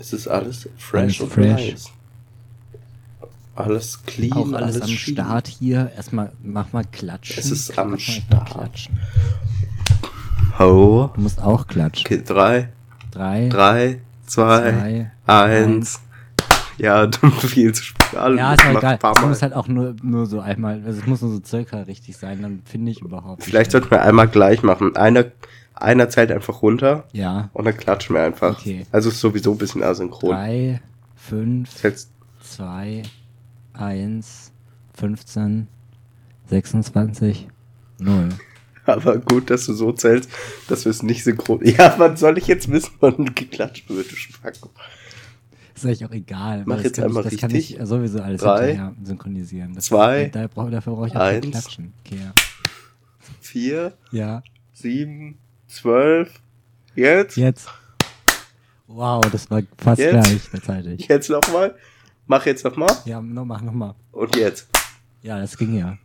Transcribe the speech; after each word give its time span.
Es 0.00 0.12
ist 0.12 0.28
alles 0.28 0.68
fresh 0.76 1.02
Alles 1.02 1.20
und 1.20 1.32
fresh. 1.32 1.70
nice. 1.70 1.90
Alles 3.56 4.00
clean, 4.06 4.32
Auch 4.32 4.52
alles, 4.52 4.80
am 4.80 4.88
schön. 4.88 5.14
Start 5.14 5.48
hier. 5.48 5.90
Erstmal 5.96 6.30
mach 6.42 6.72
mal 6.72 6.84
klatschen. 6.84 7.36
Es 7.38 7.50
ist 7.50 7.76
am 7.76 7.98
Start. 7.98 8.50
Klatschen. 8.50 8.98
Ho. 10.58 11.10
Du 11.14 11.20
musst 11.20 11.40
auch 11.40 11.66
klatschen. 11.66 12.06
Okay, 12.06 12.22
drei, 12.24 12.68
Drei, 13.10 13.48
drei, 13.48 14.00
zwei, 14.26 14.70
zwei, 14.72 15.10
eins. 15.26 16.00
Ja, 16.78 17.06
du 17.08 17.30
viel 17.30 17.72
zu 17.74 17.82
spät. 17.82 17.98
Ja, 18.12 18.54
ist 18.54 18.60
auch 18.62 18.72
Mach 18.72 18.78
egal. 18.80 18.92
ein 18.92 18.98
paar 19.00 19.12
Es 19.16 19.20
Mal. 19.22 19.28
muss 19.28 19.42
halt 19.42 19.52
auch 19.54 19.66
nur, 19.66 19.96
nur 20.02 20.26
so 20.26 20.40
einmal, 20.40 20.80
also 20.86 21.00
es 21.00 21.06
muss 21.06 21.20
nur 21.20 21.32
so 21.32 21.40
circa 21.44 21.82
richtig 21.82 22.16
sein, 22.16 22.40
dann 22.42 22.62
finde 22.64 22.92
ich 22.92 23.00
überhaupt. 23.02 23.42
Vielleicht 23.42 23.72
sollten 23.72 23.90
wir 23.90 24.02
einmal 24.02 24.28
gleich 24.28 24.62
machen. 24.62 24.96
Einer, 24.96 25.24
einer 25.80 26.08
zählt 26.08 26.30
einfach 26.32 26.62
runter 26.62 27.04
Ja. 27.12 27.50
und 27.52 27.64
dann 27.64 27.76
klatschen 27.76 28.14
wir 28.16 28.22
einfach. 28.22 28.58
Okay. 28.58 28.86
Also 28.92 29.08
ist 29.10 29.20
sowieso 29.20 29.52
ein 29.52 29.58
bisschen 29.58 29.82
asynchron. 29.82 30.30
Drei, 30.30 30.80
fünf, 31.16 31.74
Zählst- 31.74 32.10
zwei, 32.42 33.02
eins, 33.72 34.52
15, 34.94 35.68
26, 36.46 37.48
0. 37.98 38.28
Aber 38.86 39.18
gut, 39.18 39.50
dass 39.50 39.66
du 39.66 39.74
so 39.74 39.92
zählst, 39.92 40.30
dass 40.68 40.84
wir 40.86 40.90
es 40.90 41.02
nicht 41.02 41.22
synchron. 41.22 41.60
Ja, 41.64 41.94
wann 41.98 42.16
soll 42.16 42.38
ich 42.38 42.46
jetzt 42.46 42.70
wissen, 42.70 42.92
wann 43.00 43.34
geklatscht 43.34 43.88
wird, 43.90 44.10
du 44.10 44.16
Spacko? 44.16 44.70
Ist 45.74 45.84
eigentlich 45.84 46.06
auch 46.06 46.10
egal. 46.12 46.62
Mach 46.66 46.80
jetzt 46.82 46.98
einmal 46.98 47.24
ich, 47.26 47.30
Das 47.32 47.40
kann 47.40 47.50
richtig. 47.52 47.78
ich 47.78 47.86
sowieso 47.86 48.20
alles 48.20 48.40
Drei, 48.40 48.90
synchronisieren. 49.04 49.74
Das, 49.74 49.84
zwei, 49.84 50.28
da 50.28 50.46
brauch, 50.48 50.70
dafür 50.70 50.94
brauche 50.94 51.06
ich 51.08 51.14
auch 51.16 51.20
eins. 51.20 51.46
Klatschen. 51.50 51.92
Okay, 52.04 52.16
ja. 52.24 52.32
Vier, 53.40 53.92
ja. 54.10 54.42
sieben, 54.72 55.38
zwölf. 55.68 56.40
Jetzt? 56.94 57.36
Jetzt. 57.36 57.68
Wow, 58.86 59.20
das 59.30 59.50
war 59.50 59.62
fast 59.76 60.00
Jetzt? 60.00 60.10
gleich 60.10 60.48
tatsächlich. 60.50 61.06
Jetzt 61.06 61.30
nochmal. 61.30 61.76
Mach 62.26 62.44
jetzt 62.46 62.64
nochmal. 62.64 62.94
Ja, 63.04 63.20
no, 63.20 63.44
mach 63.44 63.62
nochmal. 63.62 63.94
Und 64.12 64.34
jetzt. 64.36 64.68
Ja, 65.22 65.38
das 65.38 65.56
ging 65.56 65.78
ja. 65.78 65.98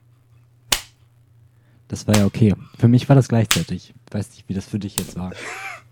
Das 1.87 2.07
war 2.07 2.15
ja 2.15 2.25
okay. 2.25 2.53
Für 2.77 2.87
mich 2.87 3.07
war 3.09 3.15
das 3.15 3.27
gleichzeitig. 3.27 3.93
Ich 4.07 4.13
weiß 4.13 4.29
nicht, 4.31 4.49
wie 4.49 4.53
das 4.53 4.65
für 4.65 4.79
dich 4.79 4.97
jetzt 4.97 5.17
war. 5.17 5.31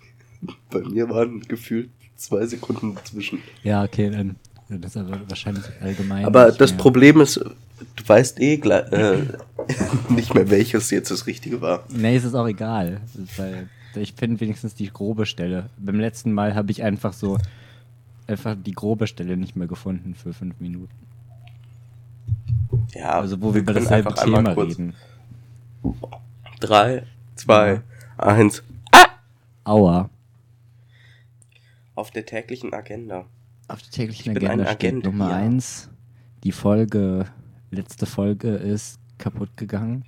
Bei 0.70 0.80
mir 0.80 1.10
waren 1.10 1.42
gefühlt 1.42 1.90
zwei 2.16 2.46
Sekunden 2.46 2.96
dazwischen. 2.96 3.42
Ja, 3.64 3.84
okay, 3.84 4.10
dann. 4.10 4.36
Das 4.80 4.96
ist 4.96 4.98
aber 4.98 5.20
wahrscheinlich 5.28 5.66
allgemein. 5.82 6.26
Aber 6.26 6.52
das 6.52 6.72
mehr. 6.72 6.80
Problem 6.80 7.22
ist, 7.22 7.38
du 7.38 8.08
weißt 8.08 8.40
eh 8.40 8.56
äh, 8.56 9.18
nicht 10.10 10.34
mehr, 10.34 10.50
welches 10.50 10.90
jetzt 10.92 11.12
das 11.12 11.28
Richtige 11.28 11.62
war. 11.62 11.84
Nee, 11.90 12.16
es 12.16 12.24
ist 12.24 12.36
auch 12.36 12.48
egal. 12.48 13.02
Weil 13.38 13.70
ich 13.96 14.14
finde 14.14 14.40
wenigstens 14.40 14.76
die 14.76 14.90
grobe 14.90 15.26
Stelle. 15.26 15.70
Beim 15.78 16.00
letzten 16.00 16.32
Mal 16.32 16.56
habe 16.56 16.72
ich 16.72 16.84
einfach 16.84 17.14
so 17.14 17.38
einfach 18.28 18.56
die 18.56 18.74
grobe 18.74 19.08
Stelle 19.08 19.38
nicht 19.38 19.56
mehr 19.56 19.68
gefunden 19.68 20.16
für 20.16 20.34
fünf 20.34 20.60
Minuten. 20.60 20.94
Ja, 22.94 23.20
Also 23.20 23.42
wo 23.42 23.54
wir 23.54 23.62
über 23.62 23.74
können 23.74 23.86
dasselbe 23.86 24.14
Thema 24.14 24.52
reden. 24.52 24.94
Drei, 26.60 27.04
zwei, 27.36 27.82
eins. 28.18 28.64
Aua. 29.64 30.10
Auf 31.96 32.12
der 32.12 32.26
täglichen 32.26 32.74
Agenda. 32.74 33.26
Auf 33.72 33.82
der 33.82 33.92
täglichen 33.92 34.32
Ich 34.36 34.38
Agenda 34.38 34.66
steht 34.66 34.90
Agent, 34.94 35.06
Nummer 35.06 35.30
ja. 35.30 35.36
eins. 35.38 35.90
Die 36.44 36.52
Folge, 36.52 37.26
letzte 37.72 38.06
Folge 38.06 38.50
ist 38.56 39.00
kaputt 39.18 39.56
gegangen. 39.56 40.04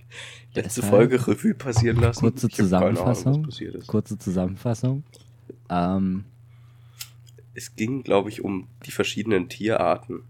Letzte 0.53 0.81
Deshalb 0.81 0.95
Folge 1.09 1.27
Revue 1.27 1.53
passieren 1.53 1.97
lassen. 2.01 2.21
Kurze 2.21 2.47
Ich 2.47 2.53
Ahnung, 2.59 2.65
Zusammenfassung. 2.65 3.49
ist. 3.49 3.87
Kurze 3.87 4.17
Zusammenfassung. 4.17 5.03
Ähm, 5.69 6.25
Es 7.53 7.75
ging, 7.75 8.03
glaube 8.03 8.29
ich, 8.29 8.43
um 8.43 8.67
die 8.85 8.91
verschiedenen 8.91 9.47
Tierarten. 9.49 10.23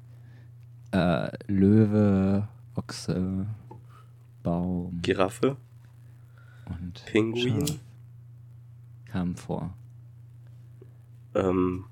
äh, 0.91 1.29
Löwe, 1.47 2.47
Ochse, 2.75 3.47
Baum 4.43 4.99
Giraffe, 5.01 5.55
und 6.65 7.03
Pinguin, 7.05 7.65
Schaf 7.67 7.79
kamen 9.05 9.35
vor. 9.37 9.73
ähm, 11.35 11.85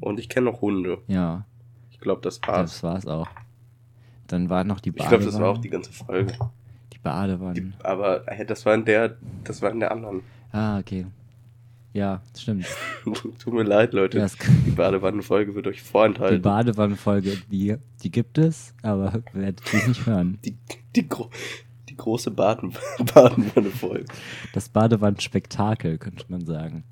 und 0.00 0.18
ich 0.20 0.28
kenne 0.28 0.46
noch 0.50 0.60
Hunde. 0.60 0.98
Ja, 1.08 1.44
Ich 1.90 1.98
glaube, 2.00 2.20
das 2.22 2.40
war's. 2.46 2.72
das 2.72 2.82
war's 2.82 3.06
auch. 3.06 3.28
Dann 4.26 4.48
war 4.50 4.64
noch 4.64 4.80
die 4.80 4.90
Ich 4.90 4.96
Badewanne. 4.96 5.18
glaube, 5.18 5.32
das 5.32 5.40
war 5.40 5.48
auch 5.50 5.58
die 5.58 5.70
ganze 5.70 5.92
Folge. 5.92 6.32
die 6.92 6.98
Badewanne. 6.98 7.54
Die, 7.54 7.72
aber 7.82 8.20
das 8.46 8.66
war 8.66 8.74
in 8.74 8.84
der, 8.84 9.16
das 9.44 9.62
war 9.62 9.70
in 9.70 9.80
der 9.80 9.92
anderen. 9.92 10.22
Ah, 10.52 10.78
okay. 10.78 11.06
Ja, 11.92 12.20
stimmt. 12.36 12.66
Tut 13.38 13.54
mir 13.54 13.62
leid, 13.62 13.94
Leute. 13.94 14.18
Ja, 14.18 14.26
die 14.66 14.70
Badewannenfolge 14.72 15.54
wird 15.54 15.66
euch 15.66 15.78
Die 15.78 15.82
vorenthalten. 15.84 16.42
Badewannenfolge, 16.42 17.38
die, 17.50 17.76
die 18.02 18.10
gibt 18.10 18.36
es, 18.36 18.74
aber 18.82 19.22
werdet 19.32 19.62
ihr 19.72 19.88
nicht 19.88 20.04
hören. 20.04 20.38
Die, 20.44 20.58
die, 20.94 21.08
gro 21.08 21.30
die 21.88 21.96
große 21.96 22.30
Baden 22.32 22.74
Badenwanne-Folge. 23.14 24.04
Das 24.52 24.68
Badewannenspektakel, 24.68 25.96
könnte 25.96 26.26
man 26.28 26.44
sagen. 26.44 26.84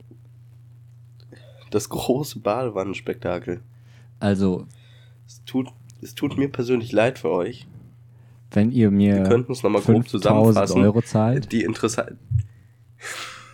Das 1.74 1.88
große 1.88 2.38
Badewannenspektakel. 2.38 3.60
Also, 4.20 4.68
Es 5.26 5.42
tut, 5.44 5.66
es 6.02 6.14
tut 6.14 6.38
mir 6.38 6.48
persönlich 6.48 6.92
leid 6.92 7.18
für 7.18 7.30
euch. 7.30 7.66
wenn 8.52 8.70
ihr 8.70 8.92
mir 8.92 9.16
Wir 9.16 9.22
könnten 9.24 9.50
es 9.50 9.64
nochmal 9.64 9.82
grob 9.82 10.04
5000 10.04 10.22
zusammenfassen. 10.22 10.82
Euro 10.82 11.02
zahlt, 11.02 11.50
Die 11.50 11.64
interessant. 11.64 12.12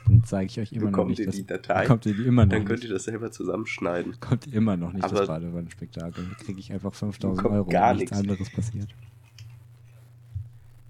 dann 0.07 0.23
sage 0.27 0.45
ich 0.45 0.61
euch 0.61 0.71
immer 0.73 0.91
noch 0.91 1.07
nicht, 1.07 1.27
das 1.27 1.35
die 1.35 1.47
Datei? 1.47 1.81
bekommt 1.83 2.05
ihr 2.05 2.13
die 2.15 2.25
immer 2.27 2.45
noch 2.45 2.53
Dann 2.53 2.67
könnt 2.67 2.81
nicht. 2.81 2.91
ihr 2.91 2.95
das 2.95 3.05
selber 3.05 3.31
zusammenschneiden. 3.33 4.21
Kommt 4.21 4.47
immer 4.53 4.77
noch 4.77 4.93
nicht 4.93 5.03
Aber- 5.03 5.21
das 5.21 5.29
Badewannenspektakel. 5.29 6.27
Da 6.29 6.45
kriege 6.45 6.61
ich 6.61 6.71
einfach 6.75 6.93
5000 6.93 7.37
Bekommt 7.39 7.55
Euro, 7.55 7.71
gar 7.71 7.95
nichts 7.95 8.11
nichts. 8.11 8.19
anderes 8.29 8.51
passiert. 8.53 8.89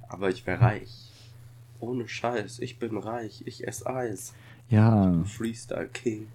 Aber 0.09 0.31
ich 0.31 0.45
wäre 0.49 0.61
reich. 0.61 0.91
Ohne 1.79 2.09
Scheiß. 2.09 2.59
Ich 2.59 2.81
bin 2.81 2.97
reich. 2.99 3.43
Ich 3.47 3.69
esse 3.69 3.87
Eis. 3.87 4.35
Ja, 4.69 5.23
Freestyle 5.25 5.87
King. 5.93 6.27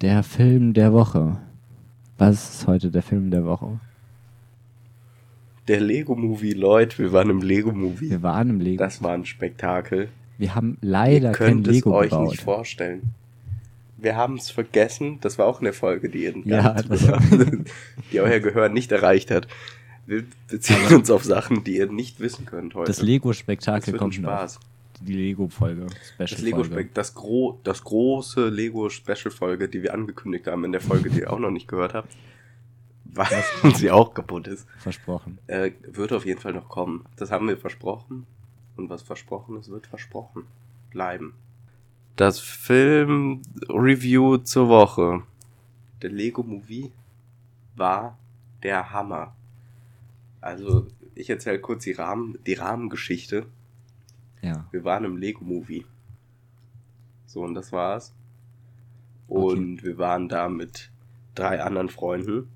Der 0.00 0.22
Film 0.22 0.74
der 0.74 0.92
Woche. 0.92 1.38
Was 2.18 2.60
ist 2.60 2.66
heute 2.66 2.90
der 2.90 3.02
Film 3.02 3.30
der 3.30 3.44
Woche? 3.44 3.78
Der 5.68 5.80
Lego-Movie, 5.80 6.52
Leute. 6.52 6.98
Wir 6.98 7.12
waren 7.12 7.30
im 7.30 7.42
Lego-Movie. 7.42 8.10
Wir 8.10 8.22
waren 8.22 8.50
im 8.50 8.60
Lego. 8.60 8.82
Das 8.82 9.02
war 9.02 9.12
ein 9.12 9.24
Spektakel. 9.24 10.08
Wir 10.38 10.54
haben 10.54 10.78
leider 10.80 11.30
ihr 11.30 11.32
kein 11.32 11.48
könnt 11.48 11.68
es 11.68 11.74
Lego 11.74 11.94
euch 11.94 12.10
gebaut. 12.10 12.30
nicht 12.30 12.42
vorstellen. 12.42 13.02
Wir 13.96 14.16
haben 14.16 14.36
es 14.36 14.50
vergessen. 14.50 15.18
Das 15.22 15.38
war 15.38 15.46
auch 15.46 15.60
eine 15.60 15.72
Folge, 15.72 16.08
die 16.08 16.24
ihr 16.24 16.34
Ja, 16.44 16.76
die 18.12 18.20
euer 18.20 18.40
Gehör 18.40 18.68
nicht 18.68 18.92
erreicht 18.92 19.30
hat. 19.30 19.48
Wir 20.06 20.24
beziehen 20.48 20.94
uns 20.94 21.10
auf 21.10 21.24
Sachen, 21.24 21.64
die 21.64 21.78
ihr 21.78 21.90
nicht 21.90 22.20
wissen 22.20 22.46
könnt 22.46 22.74
heute. 22.74 22.86
Das 22.86 23.02
Lego-Spektakel 23.02 23.94
kommt 23.94 24.20
noch. 24.20 24.48
Die 25.00 25.14
Lego-Folge. 25.14 25.86
Das 26.18 26.38
Lego 26.38 26.64
Special-Folge. 26.64 26.90
das, 26.94 27.14
gro 27.14 27.60
das 27.64 27.84
große 27.84 28.48
Lego 28.48 28.88
Special 28.88 29.30
Folge, 29.30 29.68
die 29.68 29.82
wir 29.82 29.94
angekündigt 29.94 30.46
haben 30.46 30.64
in 30.64 30.72
der 30.72 30.80
Folge, 30.80 31.10
die 31.10 31.20
ihr 31.20 31.32
auch 31.32 31.38
noch 31.38 31.50
nicht 31.50 31.68
gehört 31.68 31.94
habt, 31.94 32.16
weil 33.04 33.44
sie 33.74 33.90
auch 33.90 34.14
kaputt 34.14 34.46
ist, 34.48 34.66
Versprochen. 34.78 35.38
äh, 35.46 35.72
wird 35.86 36.12
auf 36.12 36.24
jeden 36.26 36.40
Fall 36.40 36.52
noch 36.52 36.68
kommen. 36.68 37.04
Das 37.16 37.30
haben 37.30 37.48
wir 37.48 37.56
versprochen 37.56 38.26
und 38.76 38.90
was 38.90 39.02
versprochen 39.02 39.58
ist, 39.58 39.70
wird 39.70 39.86
versprochen 39.86 40.44
bleiben. 40.90 41.34
Das 42.16 42.40
Film 42.40 43.42
Review 43.68 44.38
zur 44.38 44.68
Woche. 44.68 45.22
Der 46.00 46.10
Lego 46.10 46.42
Movie 46.42 46.92
war 47.74 48.18
der 48.62 48.90
Hammer. 48.90 49.34
Also 50.40 50.86
ich 51.14 51.28
erzähle 51.28 51.58
kurz 51.58 51.84
die 51.84 51.92
Rahmen 51.92 52.38
die 52.46 52.54
Rahmengeschichte. 52.54 53.46
Ja. 54.46 54.64
Wir 54.70 54.84
waren 54.84 55.04
im 55.04 55.16
Lego-Movie. 55.16 55.84
So, 57.26 57.42
und 57.42 57.54
das 57.54 57.72
war's. 57.72 58.14
Und 59.26 59.82
wir 59.82 59.98
waren 59.98 60.28
da 60.28 60.48
mit 60.48 60.92
drei 61.34 61.60
anderen 61.62 61.88
Freunden. 61.88 62.48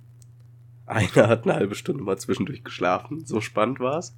Einer 0.87 1.27
hat 1.27 1.43
eine 1.45 1.55
halbe 1.55 1.75
Stunde 1.75 2.05
mal 2.05 2.17
zwischendurch 2.17 2.63
geschlafen. 2.63 3.27
So 3.27 3.41
spannend 3.41 3.81
war's. 3.81 4.15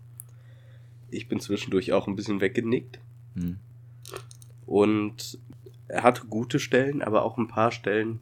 Ich 1.11 1.29
bin 1.29 1.41
zwischendurch 1.41 1.93
auch 1.93 2.07
ein 2.09 2.17
bisschen 2.17 2.43
weggenickt. 2.43 3.01
Hm. 3.37 3.57
Und 4.67 5.39
er 5.89 6.03
hatte 6.03 6.27
gute 6.27 6.59
Stellen, 6.59 7.01
aber 7.01 7.25
auch 7.25 7.39
ein 7.39 7.49
paar 7.49 7.73
Stellen, 7.73 8.21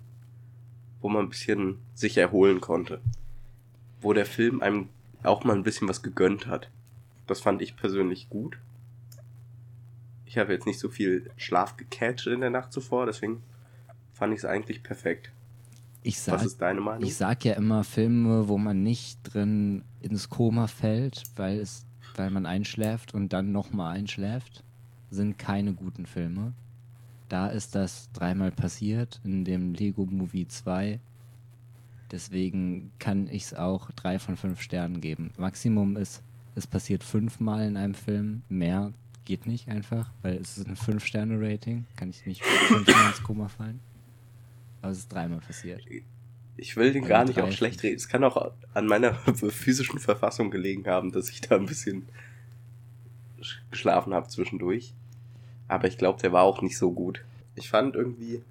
wo 1.00 1.08
man 1.08 1.24
ein 1.26 1.28
bisschen 1.28 1.78
sich 1.94 2.16
erholen 2.18 2.60
konnte. 2.60 3.00
Wo 4.00 4.12
der 4.12 4.26
Film 4.26 4.62
einem 4.62 4.88
auch 5.24 5.42
mal 5.42 5.56
ein 5.56 5.64
bisschen 5.64 5.88
was 5.88 6.02
gegönnt 6.02 6.46
hat. 6.46 6.70
Das 7.26 7.40
fand 7.40 7.62
ich 7.62 7.76
persönlich 7.76 8.30
gut. 8.30 8.58
Ich 10.30 10.38
habe 10.38 10.52
jetzt 10.52 10.64
nicht 10.64 10.78
so 10.78 10.88
viel 10.88 11.28
Schlaf 11.36 11.76
gecatcht 11.76 12.28
in 12.28 12.40
der 12.40 12.50
Nacht 12.50 12.72
zuvor, 12.72 13.04
deswegen 13.04 13.42
fand 14.12 14.32
ich 14.32 14.38
es 14.38 14.44
eigentlich 14.44 14.84
perfekt. 14.84 15.32
Ich 16.04 16.20
sag, 16.20 16.36
Was 16.36 16.44
ist 16.44 16.62
deine 16.62 16.80
Meinung? 16.80 17.02
ich 17.02 17.16
sag 17.16 17.44
ja 17.44 17.54
immer 17.54 17.82
Filme, 17.82 18.46
wo 18.46 18.56
man 18.56 18.84
nicht 18.84 19.18
drin 19.24 19.82
ins 20.00 20.28
Koma 20.28 20.68
fällt, 20.68 21.24
weil 21.34 21.58
es, 21.58 21.84
weil 22.14 22.30
man 22.30 22.46
einschläft 22.46 23.12
und 23.12 23.32
dann 23.32 23.50
nochmal 23.50 23.96
einschläft, 23.96 24.62
sind 25.10 25.36
keine 25.36 25.74
guten 25.74 26.06
Filme. 26.06 26.52
Da 27.28 27.48
ist 27.48 27.74
das 27.74 28.08
dreimal 28.12 28.52
passiert 28.52 29.20
in 29.24 29.44
dem 29.44 29.74
Lego 29.74 30.06
Movie 30.06 30.46
2. 30.46 31.00
Deswegen 32.12 32.92
kann 33.00 33.26
ich 33.26 33.46
es 33.46 33.54
auch 33.54 33.90
drei 33.90 34.20
von 34.20 34.36
fünf 34.36 34.60
Sternen 34.60 35.00
geben. 35.00 35.32
Maximum 35.38 35.96
ist, 35.96 36.22
es 36.54 36.68
passiert 36.68 37.02
fünfmal 37.02 37.66
in 37.66 37.76
einem 37.76 37.94
Film. 37.94 38.42
Mehr 38.48 38.92
geht 39.30 39.46
nicht 39.46 39.68
einfach, 39.68 40.10
weil 40.22 40.34
es 40.38 40.58
ist 40.58 40.66
ein 40.66 40.74
Fünf-Sterne-Rating. 40.74 41.86
Kann 41.96 42.10
ich 42.10 42.26
nicht 42.26 42.42
ins 43.06 43.22
Koma 43.22 43.46
fallen. 43.46 43.78
Aber 44.82 44.90
es 44.90 44.98
ist 44.98 45.12
dreimal 45.12 45.38
passiert. 45.38 45.80
Ich 46.56 46.76
will 46.76 46.92
den 46.92 47.02
Oder 47.04 47.10
gar 47.10 47.24
nicht 47.24 47.36
drei 47.38 47.44
auch 47.44 47.52
schlecht 47.52 47.80
reden. 47.84 47.94
Es 47.94 48.08
kann 48.08 48.24
auch 48.24 48.50
an 48.74 48.86
meiner 48.88 49.14
physischen 49.34 50.00
Verfassung 50.00 50.50
gelegen 50.50 50.84
haben, 50.88 51.12
dass 51.12 51.30
ich 51.30 51.40
da 51.42 51.54
ein 51.56 51.66
bisschen 51.66 52.08
sch- 53.40 53.58
geschlafen 53.70 54.12
habe 54.14 54.26
zwischendurch. 54.28 54.94
Aber 55.68 55.86
ich 55.86 55.96
glaube, 55.96 56.20
der 56.20 56.32
war 56.32 56.42
auch 56.42 56.60
nicht 56.60 56.76
so 56.76 56.90
gut. 56.90 57.24
Ich 57.54 57.68
fand 57.70 57.94
irgendwie, 57.94 58.42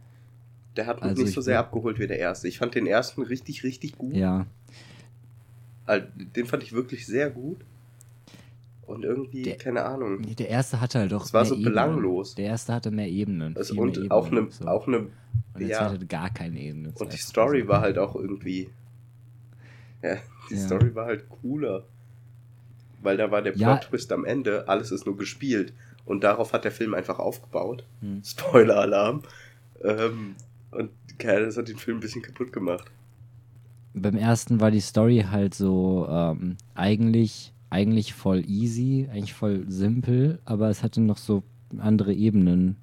der 0.78 0.86
hat 0.86 1.02
mich 1.02 1.10
Also 1.10 1.22
nicht 1.24 1.30
ich 1.32 1.36
so 1.36 1.42
sehr 1.42 1.60
abgeholt 1.60 2.00
wie 2.00 2.08
der 2.08 2.20
erste. 2.20 2.48
Ich 2.48 2.58
fand 2.58 2.74
den 2.74 2.88
ersten 2.88 3.22
richtig, 3.22 3.64
richtig 3.66 3.98
gut. 3.98 4.16
Ja, 4.16 4.46
Den 6.16 6.46
fand 6.46 6.64
ich 6.64 6.72
wirklich 6.72 7.06
sehr 7.06 7.30
gut. 7.30 7.66
Und 8.90 9.04
irgendwie, 9.04 9.44
Der- 9.44 9.58
keine 9.58 9.86
Ahnung. 9.86 10.22
Nee, 10.22 10.34
Der 10.36 10.50
erste 10.50 10.82
hatte 10.82 11.00
halt 11.00 11.12
doch. 11.12 11.24
Es 11.26 11.34
war 11.34 11.46
so 11.46 11.54
Ebenen. 11.54 11.72
belanglos. 11.74 12.34
Der 12.36 12.46
erste 12.46 12.74
hatte 12.74 12.90
mehr 12.92 13.08
Ebenen. 13.08 13.54
Mehr 13.54 13.78
und 13.78 13.96
Ebenen 13.98 14.12
auch 14.12 14.32
eine, 14.32 14.48
so. 14.50 14.66
auch 14.68 14.88
eine, 14.88 14.98
Und 15.00 15.10
der 15.60 15.68
ja. 15.68 15.78
zweite 15.78 15.94
hatte 15.94 16.06
gar 16.08 16.30
keine 16.32 16.60
Ebenen. 16.60 16.94
und 16.98 17.14
die 17.14 17.18
Story 17.18 17.68
war 17.68 17.82
halt 17.82 17.98
auch 18.00 18.16
irgendwie, 18.16 18.70
ja, 20.02 20.16
die 20.50 20.56
Ja. 20.56 20.60
Story 20.60 20.96
war 20.96 21.06
halt 21.06 21.26
cooler. 21.30 21.84
Weil 23.02 23.16
da 23.18 23.30
war 23.32 23.42
der 23.42 23.56
Ja. 23.56 23.76
Plot-Twist 23.76 24.12
am 24.12 24.26
Ende, 24.26 24.68
alles 24.68 24.92
ist 24.92 25.06
nur 25.06 25.16
gespielt. 25.18 25.72
Und 26.06 26.24
darauf 26.24 26.52
hat 26.54 26.64
der 26.66 26.72
Film 26.72 26.94
einfach 26.96 27.20
aufgebaut. 27.20 27.86
Hm. 28.02 28.22
Spoiler-Alarm. 28.26 29.22
Ähm, 29.84 30.36
und 30.72 30.90
keine, 31.20 31.46
das 31.46 31.58
hat 31.58 31.68
den 31.68 31.78
Film 31.78 31.98
ein 31.98 32.02
bisschen 32.02 32.22
kaputt 32.24 32.52
gemacht. 32.52 32.90
Beim 33.94 34.16
ersten 34.18 34.60
war 34.60 34.72
die 34.72 34.80
Story 34.82 35.26
halt 35.30 35.54
so 35.54 36.08
ähm, 36.10 36.58
eigentlich, 36.76 37.54
eigentlich 37.70 38.14
voll 38.14 38.44
easy, 38.50 39.08
eigentlich 39.12 39.34
voll 39.34 39.66
simpel, 39.70 40.40
aber 40.46 40.70
es 40.70 40.82
hatte 40.84 41.02
noch 41.02 41.18
so 41.18 41.44
andere 41.78 42.14
Ebenen, 42.14 42.78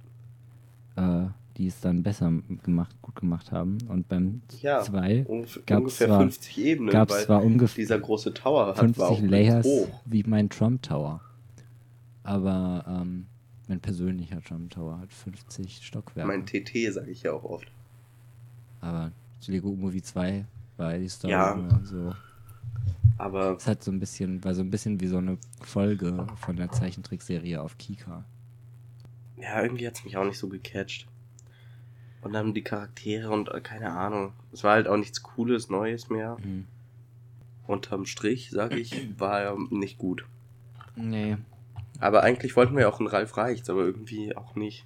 äh, 0.96 1.26
die 1.56 1.66
es 1.66 1.80
dann 1.80 2.02
besser 2.02 2.32
gemacht, 2.62 2.94
gut 3.02 3.16
gemacht 3.16 3.50
haben. 3.50 3.78
Und 3.88 4.08
beim 4.08 4.42
Ja, 4.60 4.82
zwei 4.82 5.24
Ungef 5.26 5.60
Gab's 5.66 5.80
ungefähr 5.80 6.06
zwar- 6.08 6.20
50 6.20 6.58
Ebenen, 6.64 6.90
gab 6.92 7.10
weil 7.10 7.18
es 7.20 7.24
zwar 7.26 7.42
ungefähr 7.42 7.82
dieser 7.82 7.98
große 7.98 8.34
Tower 8.34 8.66
hat, 8.66 8.76
war 8.76 8.84
50 8.84 9.02
auch 9.04 9.20
Layers 9.22 9.66
wie 10.04 10.22
mein 10.26 10.48
Trump 10.50 10.82
Tower. 10.82 11.20
Aber 12.22 12.84
ähm, 12.88 13.26
mein 13.68 13.80
persönlicher 13.80 14.40
Trump 14.42 14.70
Tower 14.70 14.98
hat 15.00 15.12
50 15.12 15.84
Stockwerke. 15.84 16.28
Mein 16.28 16.44
TT 16.46 16.92
sage 16.92 17.10
ich 17.10 17.22
ja 17.22 17.32
auch 17.32 17.44
oft. 17.44 17.66
aber 18.80 19.10
Lego 19.48 19.74
Movie 19.74 20.02
2 20.02 20.44
war 20.76 20.98
die 20.98 21.08
Story 21.08 21.32
Ja. 21.32 21.80
so. 21.84 22.12
Aber 23.18 23.56
Es 23.56 23.66
hat 23.66 23.82
so 23.82 23.90
ein 23.90 23.98
bisschen, 23.98 24.44
war 24.44 24.54
so 24.54 24.62
ein 24.62 24.70
bisschen 24.70 25.00
wie 25.00 25.06
so 25.06 25.18
eine 25.18 25.38
Folge 25.62 26.26
von 26.36 26.56
der 26.56 26.70
Zeichentrickserie 26.70 27.60
auf 27.60 27.78
Kika. 27.78 28.24
ja, 29.38 29.62
irgendwie 29.62 29.86
hat 29.86 29.94
es 29.96 30.04
mich 30.04 30.16
auch 30.16 30.24
nicht 30.24 30.38
so 30.38 30.48
gecatcht. 30.48 31.06
Und 32.22 32.32
dann 32.32 32.54
die 32.54 32.62
Charaktere 32.62 33.30
und 33.30 33.48
äh, 33.50 33.60
keine 33.60 33.92
Ahnung. 33.92 34.32
Es 34.52 34.64
war 34.64 34.72
halt 34.72 34.88
auch 34.88 34.96
nichts 34.96 35.22
Cooles, 35.22 35.70
Neues 35.70 36.10
mehr. 36.10 36.36
Mhm. 36.42 36.66
Unterm 37.66 38.04
Strich, 38.06 38.50
sage 38.50 38.76
ich, 38.78 39.08
war 39.18 39.40
er 39.40 39.56
nicht 39.70 39.98
gut. 39.98 40.24
Nee. 40.96 41.36
Aber 42.00 42.22
eigentlich 42.22 42.56
wollten 42.56 42.76
wir 42.76 42.88
auch 42.88 42.98
einen 42.98 43.08
Ralf 43.08 43.36
Reichts, 43.36 43.70
aber 43.70 43.82
irgendwie 43.84 44.36
auch 44.36 44.54
nicht. 44.56 44.84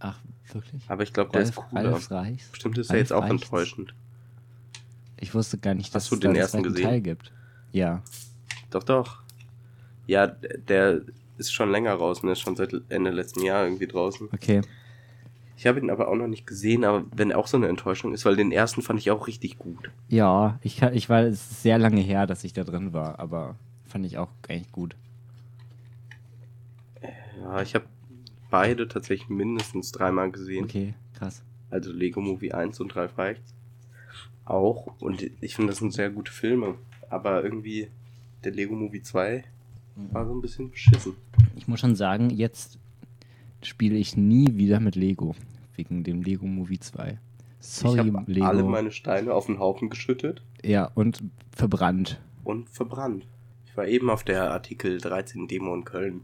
Ach, 0.00 0.18
wirklich? 0.52 0.82
Aber 0.88 1.02
ich 1.02 1.12
glaube, 1.12 1.30
der 1.32 1.42
ist 1.42 1.56
Ralf, 1.56 1.68
cooler. 1.70 1.92
Ralf 1.92 2.10
Reichs? 2.10 2.48
Bestimmt 2.48 2.76
ist 2.78 2.88
er 2.90 2.94
Ralf 2.94 3.00
jetzt 3.00 3.12
auch 3.12 3.22
Reichts? 3.22 3.42
enttäuschend. 3.44 3.94
Ich 5.18 5.34
wusste 5.34 5.58
gar 5.58 5.74
nicht, 5.74 5.94
dass 5.94 6.10
es 6.10 6.20
den 6.20 6.34
ersten 6.34 6.62
gesehen? 6.62 6.84
Teil 6.84 7.00
gibt. 7.00 7.32
Ja. 7.72 8.02
Doch, 8.70 8.82
doch. 8.82 9.22
Ja, 10.06 10.26
der 10.26 11.02
ist 11.38 11.52
schon 11.52 11.70
länger 11.70 11.94
raus, 11.94 12.22
ne? 12.22 12.32
Ist 12.32 12.40
schon 12.40 12.56
seit 12.56 12.74
Ende 12.88 13.10
letzten 13.10 13.42
Jahr 13.42 13.64
irgendwie 13.64 13.86
draußen. 13.86 14.28
Okay. 14.32 14.60
Ich 15.56 15.66
habe 15.66 15.78
ihn 15.78 15.90
aber 15.90 16.08
auch 16.08 16.14
noch 16.14 16.26
nicht 16.26 16.46
gesehen, 16.46 16.84
aber 16.84 17.04
wenn 17.14 17.32
auch 17.32 17.46
so 17.46 17.58
eine 17.58 17.68
Enttäuschung 17.68 18.14
ist, 18.14 18.24
weil 18.24 18.34
den 18.34 18.50
ersten 18.50 18.80
fand 18.80 18.98
ich 18.98 19.10
auch 19.10 19.26
richtig 19.26 19.58
gut. 19.58 19.90
Ja, 20.08 20.58
ich, 20.62 20.80
ich 20.82 21.10
war, 21.10 21.20
es 21.22 21.50
ist 21.50 21.62
sehr 21.62 21.78
lange 21.78 22.00
her, 22.00 22.26
dass 22.26 22.44
ich 22.44 22.54
da 22.54 22.64
drin 22.64 22.94
war, 22.94 23.18
aber 23.18 23.56
fand 23.86 24.06
ich 24.06 24.16
auch 24.16 24.30
eigentlich 24.48 24.72
gut. 24.72 24.96
Ja, 27.42 27.60
ich 27.60 27.74
habe 27.74 27.84
beide 28.50 28.88
tatsächlich 28.88 29.28
mindestens 29.28 29.92
dreimal 29.92 30.30
gesehen. 30.30 30.64
Okay, 30.64 30.94
krass. 31.14 31.42
Also 31.70 31.92
Lego 31.92 32.20
Movie 32.20 32.52
1 32.52 32.80
und 32.80 32.96
Ralf 32.96 33.18
Reichts. 33.18 33.54
Auch. 34.44 34.86
Und 35.00 35.22
ich 35.40 35.54
finde, 35.54 35.72
das 35.72 35.78
sind 35.78 35.92
sehr 35.92 36.10
gute 36.10 36.32
Filme. 36.32 36.76
Aber 37.10 37.44
irgendwie 37.44 37.88
der 38.44 38.52
Lego 38.52 38.74
Movie 38.74 39.02
2 39.02 39.44
war 40.12 40.24
so 40.26 40.32
ein 40.32 40.40
bisschen 40.40 40.70
beschissen. 40.70 41.14
Ich 41.56 41.68
muss 41.68 41.80
schon 41.80 41.94
sagen, 41.96 42.30
jetzt 42.30 42.78
spiele 43.62 43.96
ich 43.96 44.16
nie 44.16 44.56
wieder 44.56 44.80
mit 44.80 44.96
Lego. 44.96 45.34
Wegen 45.76 46.04
dem 46.04 46.22
Lego 46.22 46.46
Movie 46.46 46.78
2. 46.80 47.18
Sorry, 47.58 48.08
ich 48.08 48.14
habe 48.14 48.32
Lego. 48.32 48.46
alle 48.46 48.62
meine 48.64 48.90
Steine 48.90 49.34
auf 49.34 49.46
den 49.46 49.58
Haufen 49.58 49.90
geschüttet 49.90 50.42
ja, 50.64 50.86
und 50.94 51.22
verbrannt. 51.52 52.18
und 52.44 52.70
verbrannt. 52.70 53.26
Ich 53.66 53.76
war 53.76 53.86
eben 53.86 54.08
auf 54.08 54.24
der 54.24 54.50
Artikel 54.50 54.98
13 55.00 55.46
Demo 55.48 55.74
in 55.74 55.84
Köln. 55.84 56.22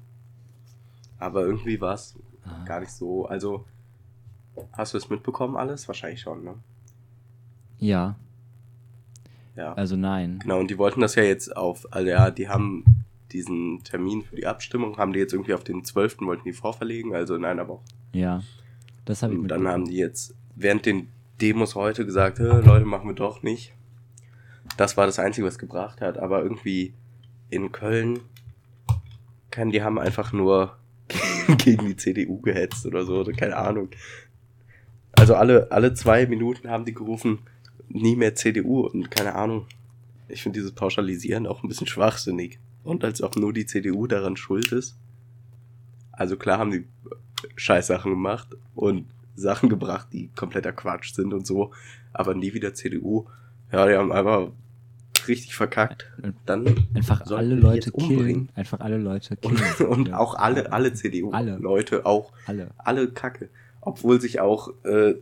Aber 1.19 1.43
irgendwie 1.43 1.81
war 1.81 1.95
es 1.95 2.15
Ah. 2.45 2.65
gar 2.65 2.81
nicht 2.81 2.93
so. 2.93 3.27
Also, 3.27 3.65
hast 4.73 4.95
du 4.95 4.99
es 4.99 5.11
mitbekommen 5.11 5.57
alles? 5.57 5.89
Wahrscheinlich 5.89 6.21
schon, 6.21 6.45
ne? 6.45 6.55
Ja, 7.79 8.17
Ja. 9.57 9.73
also 9.73 9.97
nein. 9.97 10.39
Genau, 10.43 10.61
und 10.61 10.71
die 10.71 10.79
wollten 10.79 11.01
das 11.01 11.15
ja 11.15 11.23
jetzt 11.23 11.57
auf, 11.57 11.87
also 11.91 12.09
ja, 12.09 12.31
die 12.31 12.49
haben 12.49 12.85
diesen 13.33 13.83
Termin 13.85 14.23
für 14.23 14.37
die 14.37 14.47
Abstimmung, 14.47 14.99
haben 14.99 15.13
die 15.13 15.19
jetzt 15.19 15.33
irgendwie 15.33 15.55
auf 15.55 15.65
den 15.65 15.85
12. 15.85 16.21
wollten 16.21 16.45
die 16.45 16.53
vorverlegen, 16.53 17.15
also 17.15 17.35
in 17.35 17.45
einer 17.45 17.67
Woche. 17.67 17.85
Ja, 18.13 18.43
das 19.05 19.23
habe 19.23 19.35
ich 19.35 19.41
Und 19.41 19.49
dann 19.49 19.67
haben 19.67 19.87
die 19.87 19.97
jetzt 19.97 20.35
während 20.55 20.87
den 20.87 21.09
Demos 21.41 21.75
heute 21.75 22.07
gesagt, 22.07 22.39
"Hä, 22.39 22.61
Leute, 22.65 22.85
machen 22.85 23.09
wir 23.09 23.15
doch 23.15 23.43
nicht. 23.43 23.75
Das 24.77 24.97
war 24.97 25.07
das 25.07 25.19
Einzige, 25.19 25.47
was 25.47 25.59
gebracht 25.59 26.01
hat, 26.01 26.19
aber 26.19 26.43
irgendwie 26.43 26.95
in 27.51 27.73
Köln, 27.73 28.21
kann, 29.51 29.71
die 29.71 29.83
haben 29.83 29.99
einfach 29.99 30.33
nur 30.33 30.77
gegen 31.59 31.87
die 31.87 31.97
CDU 31.97 32.41
gehetzt 32.41 32.85
oder 32.87 33.05
so, 33.05 33.21
oder 33.21 33.33
keine 33.33 33.57
Ahnung. 33.57 33.89
Also 35.13 35.35
alle, 35.35 35.71
alle 35.71 35.95
zwei 35.95 36.27
Minuten 36.27 36.69
haben 36.69 36.85
die 36.85 36.93
gerufen, 36.95 37.39
nie 37.89 38.17
mehr 38.17 38.35
CDU 38.35 38.81
und 38.87 39.11
keine 39.11 39.35
Ahnung. 39.35 39.67
Ich 40.29 40.43
finde 40.43 40.59
dieses 40.59 40.73
Pauschalisieren 40.73 41.47
auch 41.47 41.63
ein 41.63 41.69
bisschen 41.69 41.87
schwachsinnig. 41.87 42.59
Und 42.85 43.05
als 43.05 43.23
ob 43.23 43.37
nur 43.37 43.53
die 43.53 43.67
CDU 43.67 44.07
daran 44.07 44.37
schuld 44.37 44.73
ist. 44.73 44.97
Also 46.13 46.37
klar 46.37 46.59
haben 46.59 46.71
die 46.71 46.87
Scheißsachen 47.57 48.11
gemacht 48.11 48.49
und 48.75 49.07
Sachen 49.35 49.69
gebracht, 49.69 50.09
die 50.13 50.29
kompletter 50.35 50.73
Quatsch 50.73 51.13
sind 51.13 51.35
und 51.35 51.47
so, 51.47 51.73
aber 52.13 52.35
nie 52.35 52.55
wieder 52.55 52.73
CDU. 52.75 53.27
Ja, 53.71 53.87
die 53.87 53.95
haben 53.95 54.13
einfach 54.13 54.49
richtig 55.29 55.55
verkackt. 55.55 56.11
Dann 56.47 56.87
Einfach 56.95 57.21
alle 57.31 57.55
Leute 57.57 57.91
killen. 57.93 58.49
Einfach 58.55 58.81
alle 58.81 58.97
Leute 58.99 59.37
und, 59.43 59.57
killen. 59.57 59.89
und 59.91 60.09
Ja. 60.09 60.19
auch 60.19 60.35
alle, 60.37 60.73
alle 60.73 60.93
CDU-Leute, 60.95 62.07
auch 62.07 62.33
Alle. 62.47 62.71
alle 62.79 63.09
Kacke. 63.11 63.49
Obwohl 63.81 64.21
sich 64.21 64.41
auch 64.41 64.71
äh, 64.85 65.15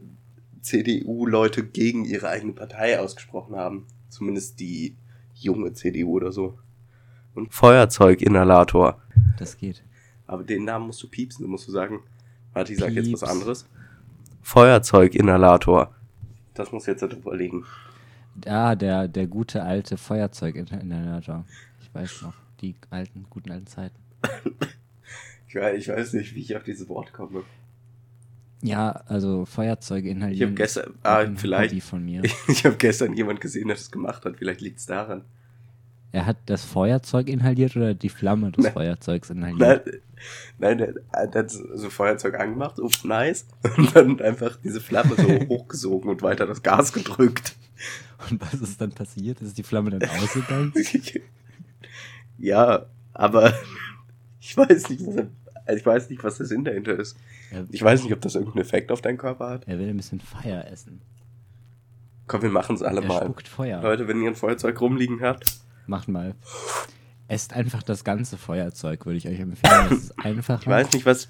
CDU-Leute 0.65 1.65
gegen 1.65 2.05
ihre 2.05 2.29
eigene 2.29 2.53
Partei 2.53 2.99
ausgesprochen 2.99 3.57
haben. 3.57 3.87
Zumindest 4.09 4.61
die 4.61 4.97
junge 5.35 5.73
CDU 5.75 6.13
oder 6.17 6.33
so. 6.33 6.59
Und 7.35 7.53
Feuerzeuginhalator. 7.53 9.03
Das 9.39 9.57
geht. 9.59 9.83
Aber 10.27 10.43
den 10.43 10.65
Namen 10.65 10.87
musst 10.87 11.03
du 11.03 11.09
piepsen. 11.09 11.47
Musst 11.47 11.69
du 11.69 11.73
sagen, 11.73 12.01
warte, 12.53 12.73
ich 12.73 12.79
sag 12.79 12.93
jetzt 12.93 13.13
was 13.13 13.21
Pieps. 13.21 13.31
anderes. 13.31 13.69
Feuerzeuginhalator. 14.43 15.95
Das 16.55 16.73
muss 16.73 16.87
jetzt 16.87 17.03
da 17.03 17.09
drüber 17.09 17.37
liegen. 17.37 17.65
Ah, 18.47 18.75
der, 18.75 19.09
der 19.09 19.27
gute 19.27 19.63
alte 19.63 19.97
Feuerzeuginhalator. 19.97 21.45
Ich 21.83 21.95
weiß 21.95 22.23
noch. 22.23 22.35
Die 22.61 22.75
alten, 22.91 23.27
guten 23.29 23.51
alten 23.51 23.67
Zeiten. 23.67 23.97
Ich 25.47 25.61
weiß, 25.61 25.79
ich 25.79 25.89
weiß 25.89 26.15
nicht, 26.15 26.35
wie 26.35 26.41
ich 26.41 26.57
auf 26.57 26.65
dieses 26.65 26.89
Wort 26.89 27.13
komme. 27.13 27.45
Ja, 28.67 29.03
also 29.09 29.45
Feuerzeuge 29.45 30.09
Ich 30.09 30.15
inhalieren. 30.17 30.51
habe 30.51 30.55
gestern, 30.57 30.95
ah, 31.03 31.27
vielleicht, 31.37 31.83
von 31.83 32.03
mir. 32.03 32.23
ich 32.49 32.65
habe 32.65 32.77
gestern 32.77 33.13
jemand 33.15 33.43
gesehen, 33.43 33.69
der 33.69 33.77
das 33.77 33.91
gemacht 33.91 34.25
hat. 34.25 34.37
Vielleicht 34.39 34.63
liegt's 34.63 34.87
daran. 34.87 35.23
Er 36.13 36.25
hat 36.25 36.39
das 36.47 36.65
Feuerzeug 36.65 37.29
inhaliert 37.29 37.77
oder 37.77 37.93
die 37.93 38.09
Flamme 38.09 38.53
des 38.53 38.65
Nein. 38.65 38.73
Feuerzeugs 38.73 39.29
inhaliert? 39.29 39.87
Nein, 39.87 40.01
nein, 40.59 40.79
der, 40.79 41.27
der 41.27 41.43
hat 41.43 41.51
so 41.51 41.91
Feuerzeug 41.91 42.39
angemacht, 42.41 42.77
so 42.77 42.89
nice, 43.07 43.45
und 43.77 43.95
dann 43.95 44.21
einfach 44.23 44.57
diese 44.65 44.81
Flamme 44.81 45.15
so 45.17 45.25
hochgesogen 45.49 46.09
und 46.09 46.23
weiter 46.23 46.47
das 46.47 46.63
Gas 46.63 46.93
gedrückt. 46.95 47.57
Und 48.31 48.41
was 48.41 48.55
ist 48.55 48.81
dann 48.81 48.93
passiert? 48.93 49.43
Ist 49.43 49.59
die 49.59 49.63
Flamme 49.63 49.91
dann 49.91 50.09
ausgegangen? 50.09 50.73
ja, 52.39 52.87
aber 53.13 53.53
ich 54.41 54.57
weiß 54.57 54.89
nicht, 54.91 55.07
was, 55.07 55.17
er- 55.17 55.29
ich 55.69 55.85
weiß 55.87 56.11
nicht, 56.11 56.23
was 56.25 56.37
der 56.37 56.47
Sinn 56.47 56.65
dahinter 56.65 56.99
ist. 56.99 57.17
Er, 57.51 57.65
Ich 57.71 57.83
weiß 57.83 58.03
nicht, 58.05 58.13
ob 58.13 58.21
das 58.21 58.35
irgendeinen 58.35 58.63
Effekt 58.63 58.93
auf 58.93 59.01
deinen 59.01 59.17
Körper 59.19 59.49
hat. 59.51 59.67
er 59.69 59.79
will 59.79 59.89
ein 59.89 59.97
bisschen 59.97 60.21
Feier 60.21 60.67
essen. 60.71 61.01
Komm, 62.27 62.43
wir 62.43 62.51
machen 62.51 62.77
es 62.77 62.83
alle 62.83 63.01
Er 63.03 63.07
mal. 63.07 63.23
spuckt 63.23 63.49
Feuer. 63.49 63.81
Leute, 63.83 64.09
wenn 64.09 64.23
ihr 64.23 64.29
ein 64.31 64.35
Feuerzeug 64.37 64.81
rumliegen 64.81 65.21
habt, 65.23 65.61
Macht 65.87 66.09
mal. 66.09 66.35
Esst 67.29 67.53
einfach 67.53 67.83
das 67.83 68.05
ganze 68.05 68.37
Feuerzeug, 68.39 69.05
würde 69.07 69.19
ich 69.19 69.29
euch 69.29 69.39
empfehlen. 69.41 69.87
Das 69.91 69.99
ist 69.99 70.19
einfach. 70.25 70.61
ich 70.63 70.67
weiß 70.67 70.93
nicht, 70.93 71.05
was. 71.07 71.29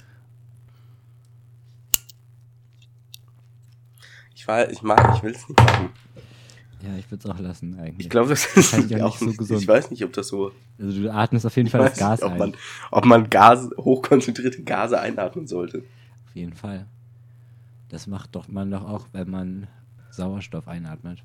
Ich 4.35 4.47
weiß, 4.47 4.71
ich 4.73 4.83
mag, 4.83 5.17
ich 5.17 5.23
will 5.23 5.33
es 5.33 5.49
nicht 5.49 5.59
machen. 5.61 5.91
Ja, 6.85 6.99
ich 6.99 7.11
würde 7.11 7.27
es 7.27 7.31
auch 7.35 7.39
lassen 7.39 7.79
eigentlich. 7.79 8.07
Ich 8.07 8.11
glaube, 8.11 8.31
das 8.31 8.45
ist 8.45 8.57
Wahrscheinlich 8.57 9.03
auch 9.03 9.15
auch 9.17 9.21
nicht 9.21 9.33
so 9.33 9.37
gesund. 9.39 9.63
Ich 9.63 9.69
weiß 9.69 9.91
nicht, 9.91 10.05
ob 10.05 10.13
das 10.13 10.29
so. 10.29 10.53
also 10.79 11.03
du 11.03 11.13
atmest 11.13 11.47
auf 11.47 11.57
jeden 11.57 11.71
Fall 11.71 11.81
das 11.81 11.99
Gas 11.99 12.21
nicht, 12.21 12.27
ob 12.27 12.33
ein. 12.33 12.39
man, 12.39 12.55
ob 12.91 13.05
man 13.07 13.31
Gas, 13.31 13.71
hochkonzentrierte 13.79 14.63
Gase 14.63 15.01
einatmen 15.01 15.47
sollte. 15.47 15.79
Auf 16.27 16.35
jeden 16.35 16.53
Fall. 16.53 16.87
Das 17.89 18.07
macht 18.07 18.35
doch 18.35 18.49
man 18.49 18.71
doch 18.71 18.85
auch, 18.85 19.07
wenn 19.13 19.31
man 19.31 19.67
Sauerstoff 20.11 20.69
einatmet. 20.69 21.23